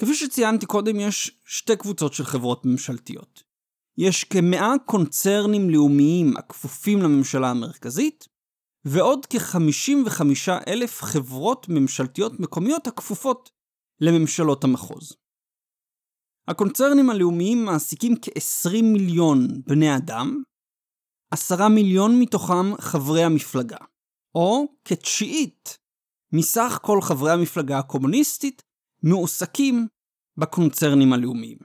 כפי 0.00 0.14
שציינתי 0.14 0.66
קודם, 0.66 1.00
יש 1.00 1.40
שתי 1.44 1.76
קבוצות 1.76 2.12
של 2.12 2.24
חברות 2.24 2.66
ממשלתיות. 2.66 3.42
יש 3.98 4.24
כמאה 4.24 4.72
קונצרנים 4.86 5.70
לאומיים 5.70 6.36
הכפופים 6.36 7.02
לממשלה 7.02 7.50
המרכזית, 7.50 8.31
ועוד 8.84 9.26
כ-55 9.26 10.22
אלף 10.68 11.02
חברות 11.02 11.66
ממשלתיות 11.68 12.40
מקומיות 12.40 12.86
הכפופות 12.86 13.50
לממשלות 14.00 14.64
המחוז. 14.64 15.16
הקונצרנים 16.48 17.10
הלאומיים 17.10 17.64
מעסיקים 17.64 18.14
כ-20 18.22 18.82
מיליון 18.82 19.38
בני 19.66 19.96
אדם, 19.96 20.42
10 21.30 21.68
מיליון 21.68 22.20
מתוכם 22.20 22.76
חברי 22.80 23.24
המפלגה, 23.24 23.78
או 24.34 24.66
כתשיעית 24.84 25.78
מסך 26.32 26.78
כל 26.82 26.98
חברי 27.02 27.32
המפלגה 27.32 27.78
הקומוניסטית 27.78 28.62
מועסקים 29.02 29.86
בקונצרנים 30.36 31.12
הלאומיים. 31.12 31.58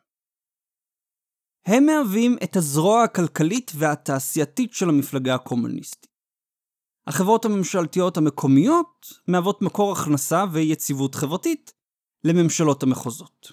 הם 1.65 1.85
מהווים 1.85 2.37
את 2.43 2.55
הזרוע 2.55 3.03
הכלכלית 3.03 3.71
והתעשייתית 3.75 4.73
של 4.73 4.89
המפלגה 4.89 5.35
הקומוניסטית. 5.35 6.16
החברות 7.07 7.45
הממשלתיות 7.45 8.17
המקומיות 8.17 9.07
מהוות 9.27 9.61
מקור 9.61 9.91
הכנסה 9.91 10.45
ויציבות 10.51 11.15
חברתית 11.15 11.73
לממשלות 12.23 12.83
המחוזות. 12.83 13.51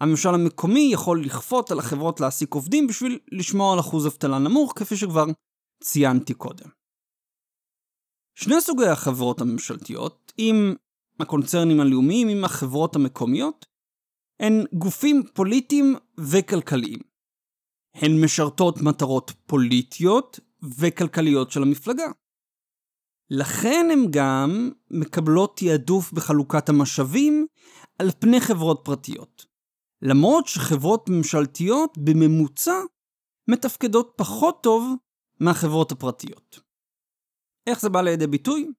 הממשל 0.00 0.28
המקומי 0.28 0.90
יכול 0.92 1.24
לכפות 1.24 1.70
על 1.70 1.78
החברות 1.78 2.20
להעסיק 2.20 2.54
עובדים 2.54 2.86
בשביל 2.86 3.18
לשמור 3.32 3.72
על 3.72 3.80
אחוז 3.80 4.06
אבטלה 4.06 4.38
נמוך, 4.38 4.72
כפי 4.76 4.96
שכבר 4.96 5.24
ציינתי 5.84 6.34
קודם. 6.34 6.68
שני 8.34 8.60
סוגי 8.60 8.86
החברות 8.86 9.40
הממשלתיות, 9.40 10.32
עם 10.36 10.74
הקונצרנים 11.20 11.80
הלאומיים, 11.80 12.28
עם 12.28 12.44
החברות 12.44 12.96
המקומיות, 12.96 13.66
הן 14.40 14.64
גופים 14.72 15.22
פוליטיים 15.34 15.96
וכלכליים. 16.18 16.98
הן 17.94 18.24
משרתות 18.24 18.80
מטרות 18.80 19.32
פוליטיות 19.46 20.40
וכלכליות 20.78 21.50
של 21.50 21.62
המפלגה. 21.62 22.06
לכן 23.30 23.86
הן 23.92 24.06
גם 24.10 24.70
מקבלות 24.90 25.56
תעדוף 25.56 26.12
בחלוקת 26.12 26.68
המשאבים 26.68 27.46
על 27.98 28.10
פני 28.18 28.40
חברות 28.40 28.80
פרטיות. 28.84 29.46
למרות 30.02 30.46
שחברות 30.46 31.08
ממשלתיות 31.08 31.98
בממוצע 31.98 32.80
מתפקדות 33.48 34.12
פחות 34.16 34.62
טוב 34.62 34.94
מהחברות 35.40 35.92
הפרטיות. 35.92 36.60
איך 37.66 37.80
זה 37.80 37.88
בא 37.88 38.00
לידי 38.00 38.26
ביטוי? 38.26 38.72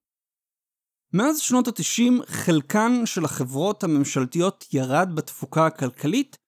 מאז 1.12 1.38
שנות 1.38 1.68
ה-90 1.68 2.26
חלקן 2.26 3.06
של 3.06 3.24
החברות 3.24 3.84
הממשלתיות 3.84 4.64
ירד 4.74 5.08
בתפוקה 5.14 5.66
הכלכלית 5.66 6.38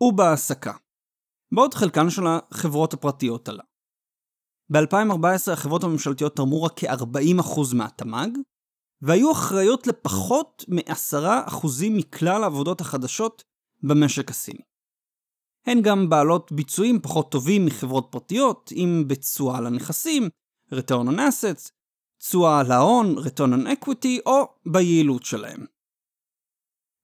ובהעסקה, 0.00 0.72
בעוד 1.54 1.74
חלקן 1.74 2.10
של 2.10 2.22
החברות 2.26 2.94
הפרטיות 2.94 3.48
עלה. 3.48 3.62
ב-2014 4.72 5.52
החברות 5.52 5.84
הממשלתיות 5.84 6.36
תרמו 6.36 6.62
רק 6.62 6.72
כ-40% 6.76 7.74
מהתמ"ג, 7.74 8.28
והיו 9.02 9.32
אחראיות 9.32 9.86
לפחות 9.86 10.64
מ-10% 10.68 11.66
מכלל 11.90 12.42
העבודות 12.42 12.80
החדשות 12.80 13.44
במשק 13.82 14.30
הסיני. 14.30 14.62
הן 15.66 15.82
גם 15.82 16.08
בעלות 16.08 16.52
ביצועים 16.52 17.00
פחות 17.02 17.32
טובים 17.32 17.66
מחברות 17.66 18.08
פרטיות, 18.10 18.72
אם 18.76 19.04
בתשואה 19.06 19.58
על 19.58 19.66
הנכסים, 19.66 20.28
return 20.72 21.08
on 21.08 21.16
assets, 21.16 21.70
תשואה 22.18 22.60
על 22.60 22.72
ההון, 22.72 23.18
return 23.18 23.52
on 23.54 23.66
equity, 23.66 24.20
או 24.26 24.42
ביעילות 24.66 25.24
שלהם. 25.24 25.66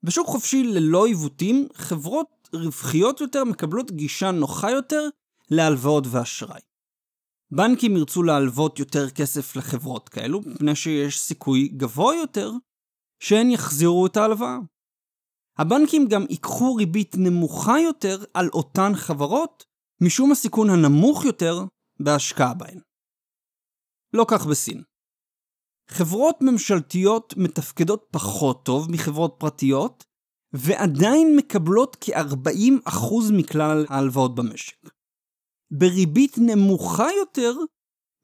בשוק 0.02 0.26
חופשי 0.26 0.62
ללא 0.64 1.06
עיוותים, 1.06 1.68
חברות 1.74 2.48
רווחיות 2.52 3.20
יותר 3.20 3.44
מקבלות 3.44 3.90
גישה 3.90 4.30
נוחה 4.30 4.70
יותר 4.70 5.08
להלוואות 5.50 6.04
ואשראי. 6.10 6.60
בנקים 7.50 7.96
ירצו 7.96 8.22
להלוות 8.22 8.78
יותר 8.78 9.10
כסף 9.10 9.56
לחברות 9.56 10.08
כאלו, 10.08 10.40
מפני 10.46 10.76
שיש 10.76 11.20
סיכוי 11.20 11.68
גבוה 11.68 12.14
יותר 12.14 12.50
שהן 13.22 13.50
יחזירו 13.50 14.06
את 14.06 14.16
ההלוואה. 14.16 14.56
הבנקים 15.58 16.08
גם 16.08 16.22
ייקחו 16.30 16.74
ריבית 16.74 17.14
נמוכה 17.18 17.80
יותר 17.80 18.24
על 18.34 18.48
אותן 18.52 18.92
חברות 18.94 19.64
משום 20.02 20.32
הסיכון 20.32 20.70
הנמוך 20.70 21.24
יותר 21.24 21.64
בהשקעה 22.00 22.54
בהן. 22.54 22.80
לא 24.12 24.26
כך 24.30 24.46
בסין. 24.46 24.82
חברות 25.90 26.36
ממשלתיות 26.40 27.34
מתפקדות 27.36 28.06
פחות 28.10 28.64
טוב 28.64 28.90
מחברות 28.90 29.36
פרטיות, 29.38 30.04
ועדיין 30.52 31.36
מקבלות 31.36 31.96
כ-40% 32.00 33.32
מכלל 33.32 33.86
ההלוואות 33.88 34.34
במשק. 34.34 34.95
בריבית 35.70 36.38
נמוכה 36.38 37.06
יותר 37.18 37.52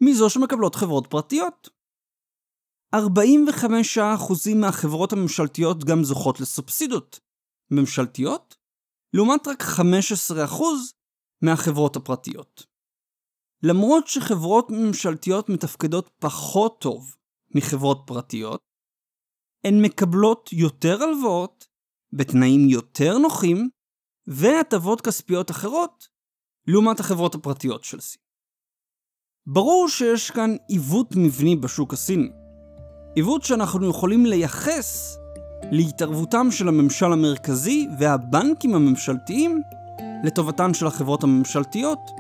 מזו 0.00 0.31
שמקבלות 0.31 0.74
חברות 0.74 1.07
פרטיות. 1.07 1.68
45% 2.94 2.98
מהחברות 4.57 5.12
הממשלתיות 5.12 5.85
גם 5.85 6.05
זוכות 6.05 6.40
לסובסידות 6.40 7.20
ממשלתיות, 7.70 8.57
לעומת 9.14 9.48
רק 9.48 9.62
15% 9.62 10.62
מהחברות 11.42 11.96
הפרטיות. 11.96 12.66
למרות 13.62 14.07
שחברות 14.07 14.70
ממשלתיות 14.70 15.48
מתפקדות 15.48 16.11
פחות 16.18 16.81
טוב 16.81 17.16
מחברות 17.55 18.02
פרטיות, 18.07 18.61
הן 19.64 19.74
מקבלות 19.83 20.52
יותר 20.52 21.02
הלוואות 21.02 21.66
בתנאים 22.12 22.68
יותר 22.68 23.18
נוחים 23.18 23.68
והטבות 24.26 25.00
כספיות 25.00 25.50
אחרות 25.50 26.09
לעומת 26.66 27.01
החברות 27.01 27.35
הפרטיות 27.35 27.85
של 27.85 28.01
סין. 28.01 28.20
ברור 29.46 29.88
שיש 29.88 30.31
כאן 30.31 30.57
עיוות 30.68 31.16
מבני 31.16 31.57
בשוק 31.57 31.92
הסיני. 31.92 32.29
עיוות 33.14 33.42
שאנחנו 33.42 33.90
יכולים 33.90 34.27
לייחס 34.27 35.16
להתערבותם 35.70 36.51
של 36.51 36.68
הממשל 36.68 37.12
המרכזי 37.12 37.88
והבנקים 37.98 38.75
הממשלתיים 38.75 39.62
לטובתן 40.25 40.75
של 40.75 40.87
החברות 40.87 41.22
הממשלתיות 41.22 42.11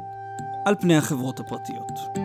על 0.66 0.74
פני 0.80 0.96
החברות 0.96 1.40
הפרטיות. 1.40 2.21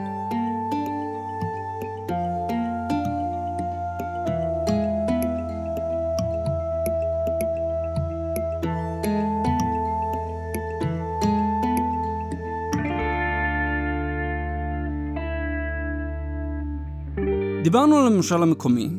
דיברנו 17.67 17.97
על 17.97 18.07
הממשל 18.07 18.43
המקומי, 18.43 18.89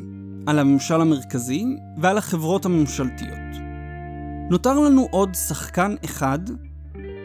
על 0.47 0.59
הממשל 0.59 1.01
המרכזי 1.01 1.65
ועל 2.01 2.17
החברות 2.17 2.65
הממשלתיות. 2.65 3.61
נותר 4.51 4.79
לנו 4.79 5.07
עוד 5.11 5.29
שחקן 5.35 5.95
אחד, 6.05 6.39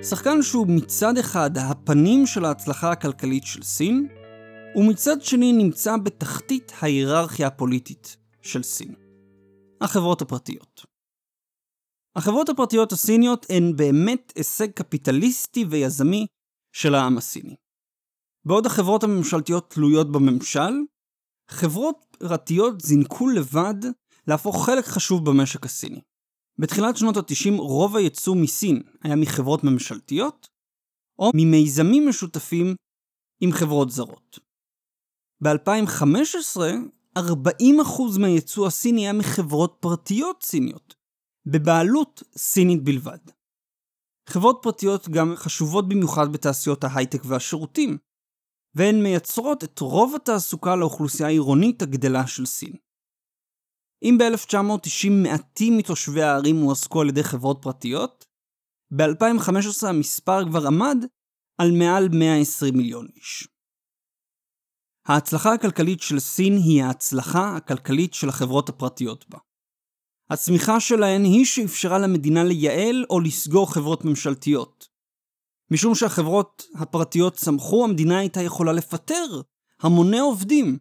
שחקן 0.03 0.43
שהוא 0.43 0.67
מצד 0.69 1.19
אחד 1.19 1.51
הפנים 1.59 2.27
של 2.27 2.45
ההצלחה 2.45 2.91
הכלכלית 2.91 3.43
של 3.45 3.63
סין, 3.63 4.09
ומצד 4.77 5.23
שני 5.23 5.53
נמצא 5.53 5.97
בתחתית 5.97 6.73
ההיררכיה 6.81 7.47
הפוליטית 7.47 8.17
של 8.43 8.63
סין. 8.63 8.95
החברות 9.81 10.23
הפרטיות. 10.23 10.87
החברות 12.17 12.49
הפרטיות 12.49 12.93
הסיניות 12.93 13.47
הן 13.51 13.77
באמת 13.77 14.33
הישג 14.37 14.71
קפיטליסטי 14.71 15.65
ויזמי 15.65 16.27
של 16.73 16.95
העם 16.95 17.19
הסיני. 17.19 17.55
בעוד 18.47 18.67
החברות 18.67 19.05
הממשלתיות 19.05 19.71
תלויות 19.71 20.13
בממשל, 20.13 20.73
חברות 21.49 22.17
פרטיות 22.19 22.81
זינקו 22.81 23.29
לבד 23.29 23.75
להפוך 24.29 24.67
חלק 24.67 24.85
חשוב 24.85 25.25
במשק 25.25 25.65
הסיני. 25.65 26.01
בתחילת 26.59 26.97
שנות 26.97 27.17
ה-90 27.17 27.59
רוב 27.59 27.97
הייצוא 27.97 28.37
מסין 28.37 28.83
היה 29.03 29.17
מחברות 29.17 29.65
ממשלתיות, 29.65 30.49
או 31.19 31.31
ממיזמים 31.35 32.09
משותפים 32.09 32.75
עם 33.41 33.53
חברות 33.53 33.91
זרות. 33.91 34.39
ב-2015, 35.43 36.61
40% 37.19 37.23
מהייצוא 38.21 38.67
הסיני 38.67 39.01
היה 39.01 39.13
מחברות 39.13 39.77
פרטיות 39.81 40.43
סיניות, 40.43 40.95
בבעלות 41.47 42.23
סינית 42.37 42.85
בלבד. 42.85 43.19
חברות 44.29 44.59
פרטיות 44.63 45.09
גם 45.09 45.37
חשובות 45.37 45.89
במיוחד 45.89 46.33
בתעשיות 46.33 46.85
ההייטק 46.85 47.23
והשירותים, 47.25 47.99
והן 48.75 49.03
מייצרות 49.03 49.65
את 49.65 49.79
רוב 49.79 50.15
התעסוקה 50.15 50.77
לאוכלוסייה 50.77 51.29
העירונית 51.29 51.83
הגדלה 51.83 52.27
של 52.27 52.47
סין. 52.47 52.73
אם 54.03 54.19
ב-1990 54.19 55.11
מעטים 55.11 55.79
מתושבי 55.79 56.23
הערים 56.23 56.57
הועסקו 56.57 57.01
על 57.01 57.09
ידי 57.09 57.25
חברות 57.25 57.59
פרטיות, 57.63 58.25
ב-2015 58.97 59.89
המספר 59.89 60.49
כבר 60.49 60.67
עמד 60.67 60.97
על 61.61 61.71
מעל 61.79 62.09
120 62.13 62.77
מיליון 62.77 63.07
איש. 63.17 63.49
ההצלחה 65.09 65.53
הכלכלית 65.55 66.01
של 66.01 66.19
סין 66.19 66.53
היא 66.53 66.83
ההצלחה 66.83 67.57
הכלכלית 67.57 68.15
של 68.15 68.29
החברות 68.29 68.69
הפרטיות 68.69 69.29
בה. 69.29 69.39
הצמיחה 70.31 70.81
שלהן 70.81 71.25
היא 71.25 71.45
שאפשרה 71.45 71.99
למדינה 71.99 72.45
לייעל 72.45 73.05
או 73.11 73.21
לסגור 73.21 73.75
חברות 73.75 74.05
ממשלתיות, 74.05 74.89
משום 75.70 75.94
שהחברות 75.94 76.62
הפרטיות 76.74 77.35
צמחו, 77.35 77.85
המדינה 77.85 78.18
הייתה 78.18 78.42
יכולה 78.42 78.72
לפטר 78.72 79.40
המוני 79.81 80.18
עובדים 80.18 80.79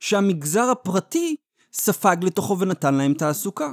שהמגזר 0.00 0.70
הפרטי 0.70 1.36
ספג 1.72 2.16
לתוכו 2.22 2.58
ונתן 2.58 2.94
להם 2.94 3.14
תעסוקה. 3.14 3.72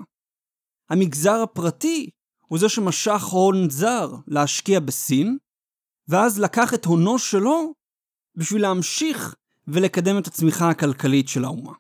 המגזר 0.89 1.41
הפרטי 1.43 2.09
הוא 2.47 2.59
זה 2.59 2.69
שמשך 2.69 3.23
הון 3.23 3.69
זר 3.69 4.11
להשקיע 4.27 4.79
בסין, 4.79 5.37
ואז 6.07 6.39
לקח 6.39 6.73
את 6.73 6.85
הונו 6.85 7.19
שלו 7.19 7.73
בשביל 8.35 8.61
להמשיך 8.61 9.35
ולקדם 9.67 10.17
את 10.17 10.27
הצמיחה 10.27 10.69
הכלכלית 10.69 11.27
של 11.27 11.45
האומה. 11.45 11.73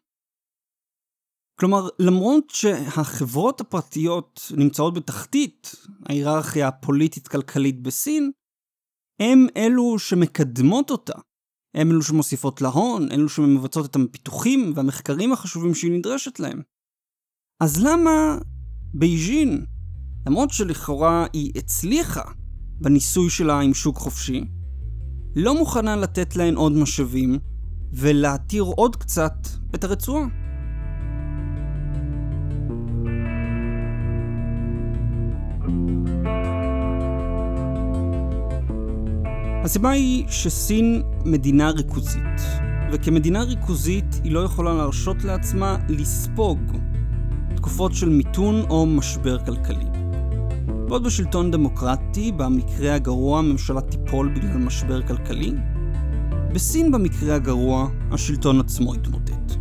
כלומר, 1.59 1.87
למרות 1.99 2.49
שהחברות 2.49 3.61
הפרטיות 3.61 4.41
נמצאות 4.57 4.93
בתחתית 4.93 5.75
ההיררכיה 6.09 6.67
הפוליטית-כלכלית 6.67 7.81
בסין, 7.81 8.31
הם 9.19 9.47
אלו 9.57 9.99
שמקדמות 9.99 10.91
אותה. 10.91 11.19
הם 11.75 11.91
אלו 11.91 12.01
שמוסיפות 12.03 12.61
לה 12.61 12.69
הון, 12.69 13.11
אלו 13.11 13.29
שמבצעות 13.29 13.85
את 13.85 13.95
הפיתוחים 13.95 14.73
והמחקרים 14.75 15.33
החשובים 15.33 15.75
שהיא 15.75 15.91
נדרשת 15.91 16.39
להם. 16.39 16.61
אז 17.59 17.83
למה 17.83 18.37
בייג'ין, 18.93 19.65
למרות 20.27 20.49
שלכאורה 20.51 21.25
היא 21.33 21.51
הצליחה 21.55 22.23
בניסוי 22.81 23.29
שלה 23.29 23.59
עם 23.59 23.73
שוק 23.73 23.97
חופשי, 23.97 24.43
לא 25.35 25.55
מוכנה 25.55 25.95
לתת 25.95 26.35
להן 26.35 26.55
עוד 26.55 26.71
משאבים 26.71 27.39
ולהתיר 27.93 28.63
עוד 28.63 28.95
קצת 28.95 29.33
את 29.75 29.83
הרצועה? 29.83 30.44
הסיבה 39.65 39.89
היא 39.89 40.25
שסין 40.27 41.03
מדינה 41.25 41.69
ריכוזית, 41.69 42.41
וכמדינה 42.91 43.43
ריכוזית 43.43 44.21
היא 44.23 44.31
לא 44.31 44.39
יכולה 44.39 44.73
להרשות 44.73 45.23
לעצמה 45.23 45.77
לספוג 45.89 46.59
תקופות 47.55 47.93
של 47.93 48.09
מיתון 48.09 48.61
או 48.69 48.85
משבר 48.85 49.45
כלכלי. 49.45 49.85
בעוד 50.87 51.03
בשלטון 51.03 51.51
דמוקרטי, 51.51 52.31
במקרה 52.31 52.95
הגרוע 52.95 53.39
הממשלה 53.39 53.81
תיפול 53.81 54.29
בגלל 54.35 54.57
משבר 54.57 55.01
כלכלי, 55.01 55.53
בסין 56.53 56.91
במקרה 56.91 57.35
הגרוע 57.35 57.89
השלטון 58.11 58.59
עצמו 58.59 58.95
יתמוטט. 58.95 59.51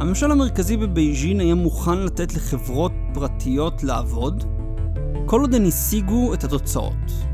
הממשל 0.00 0.30
המרכזי 0.30 0.76
בבייג'ין 0.76 1.40
היה 1.40 1.54
מוכן 1.54 1.98
לתת 1.98 2.34
לחברות 2.34 2.92
פרטיות 3.14 3.84
לעבוד, 3.84 4.44
כל 5.26 5.40
עוד 5.40 5.54
הן 5.54 5.66
השיגו 5.66 6.34
את 6.34 6.44
התוצאות, 6.44 7.31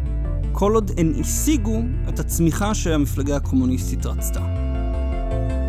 כל 0.58 0.74
עוד 0.74 0.90
הן 0.96 1.12
השיגו 1.20 1.82
את 2.08 2.18
הצמיחה 2.18 2.74
שהמפלגה 2.74 3.36
הקומוניסטית 3.36 4.06
רצתה. 4.06 4.40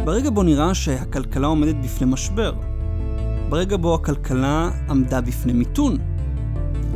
ברגע 0.05 0.29
בו 0.29 0.43
נראה 0.43 0.73
שהכלכלה 0.73 1.47
עומדת 1.47 1.75
בפני 1.75 2.07
משבר, 2.07 2.53
ברגע 3.49 3.77
בו 3.77 3.95
הכלכלה 3.95 4.71
עמדה 4.89 5.21
בפני 5.21 5.53
מיתון, 5.53 5.97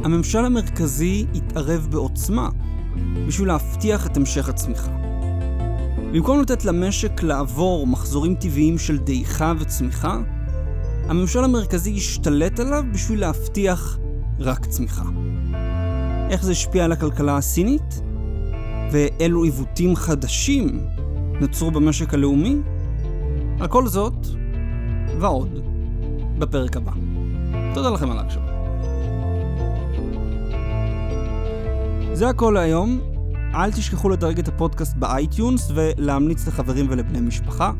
הממשל 0.04 0.46
המרכזי 0.46 1.26
התערב 1.36 1.88
בעוצמה 1.92 2.50
בשביל 3.28 3.48
להבטיח 3.48 4.08
את 4.08 4.18
המשך 4.18 4.50
הצמיחה. 4.50 4.92
במקום 6.14 6.42
לתת 6.42 6.66
למשק 6.66 7.24
לעבור 7.24 7.88
מחזורים 7.88 8.36
טבעיים 8.36 8.78
של 8.78 8.98
דעיכה 8.98 9.54
וצמיחה, 9.60 10.18
הממשל 11.08 11.44
המרכזי 11.44 11.94
השתלט 11.98 12.60
עליו 12.60 12.84
בשביל 12.94 13.20
להבטיח 13.20 13.98
רק 14.40 14.66
צמיחה. 14.66 15.04
איך 16.34 16.44
זה 16.44 16.52
השפיע 16.52 16.86
על 16.86 16.92
הכלכלה 16.92 17.38
הסינית, 17.38 18.02
ואילו 18.92 19.44
עיוותים 19.44 19.96
חדשים 19.96 20.80
נוצרו 21.42 21.72
במשק 21.72 22.14
הלאומי. 22.14 22.56
על 23.60 23.68
כל 23.68 23.88
זאת, 23.88 24.28
ועוד, 25.20 25.60
בפרק 26.40 26.78
הבא. 26.78 26.92
תודה 27.74 27.90
לכם 27.90 28.12
על 28.12 28.18
ההקשבה. 28.18 28.54
זה 32.14 32.30
הכל 32.30 32.52
להיום. 32.54 33.00
אל 33.56 33.72
תשכחו 33.72 34.10
לדרג 34.10 34.40
את 34.40 34.48
הפודקאסט 34.48 34.98
ב 34.98 35.08
iTunes 35.08 35.72
ולהמליץ 35.74 36.48
לחברים 36.48 36.86
ולבני 36.90 37.22
משפחה. 37.22 37.72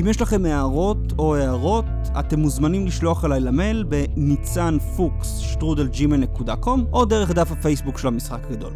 אם 0.00 0.06
יש 0.06 0.20
לכם 0.20 0.44
הערות 0.44 1.12
או 1.18 1.36
הארות, 1.36 1.84
אתם 2.18 2.40
מוזמנים 2.40 2.86
לשלוח 2.86 3.24
אליי 3.24 3.40
למייל 3.40 3.84
בניצן 3.84 4.78
פוקס 4.96 5.38
שטרודל 5.38 6.02
gmail.com 6.02 6.84
או 6.92 7.04
דרך 7.04 7.30
דף 7.30 7.52
הפייסבוק 7.52 7.98
של 7.98 8.08
המשחק 8.08 8.38
הגדול. 8.50 8.72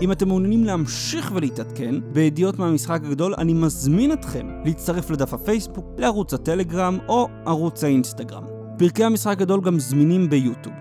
אם 0.00 0.12
אתם 0.12 0.28
מעוניינים 0.28 0.64
להמשיך 0.64 1.32
ולהתעדכן 1.34 1.94
בידיעות 2.12 2.58
מהמשחק 2.58 3.00
הגדול, 3.04 3.34
אני 3.38 3.54
מזמין 3.54 4.12
אתכם 4.12 4.48
להצטרף 4.64 5.10
לדף 5.10 5.34
הפייסבוק, 5.34 5.86
לערוץ 5.98 6.34
הטלגרם 6.34 6.98
או 7.08 7.28
ערוץ 7.46 7.84
האינסטגרם. 7.84 8.44
פרקי 8.78 9.04
המשחק 9.04 9.32
הגדול 9.32 9.60
גם 9.60 9.78
זמינים 9.78 10.30
ביוטיוב. 10.30 10.74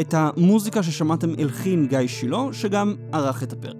את 0.00 0.14
המוזיקה 0.14 0.82
ששמעתם 0.82 1.30
הלחין 1.38 1.86
גיא 1.86 2.06
שילה, 2.06 2.42
שגם 2.52 2.94
ערך 3.12 3.42
את 3.42 3.52
הפרק. 3.52 3.76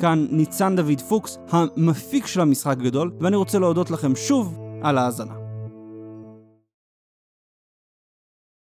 כאן 0.00 0.26
ניצן 0.30 0.76
דוד 0.76 1.00
פוקס, 1.08 1.38
המפיק 1.50 2.26
של 2.26 2.40
המשחק 2.40 2.76
הגדול, 2.80 3.12
ואני 3.20 3.36
רוצה 3.36 3.58
להודות 3.58 3.90
לכם 3.90 4.16
שוב 4.16 4.58
על 4.82 4.98
ההאזנה. 4.98 5.41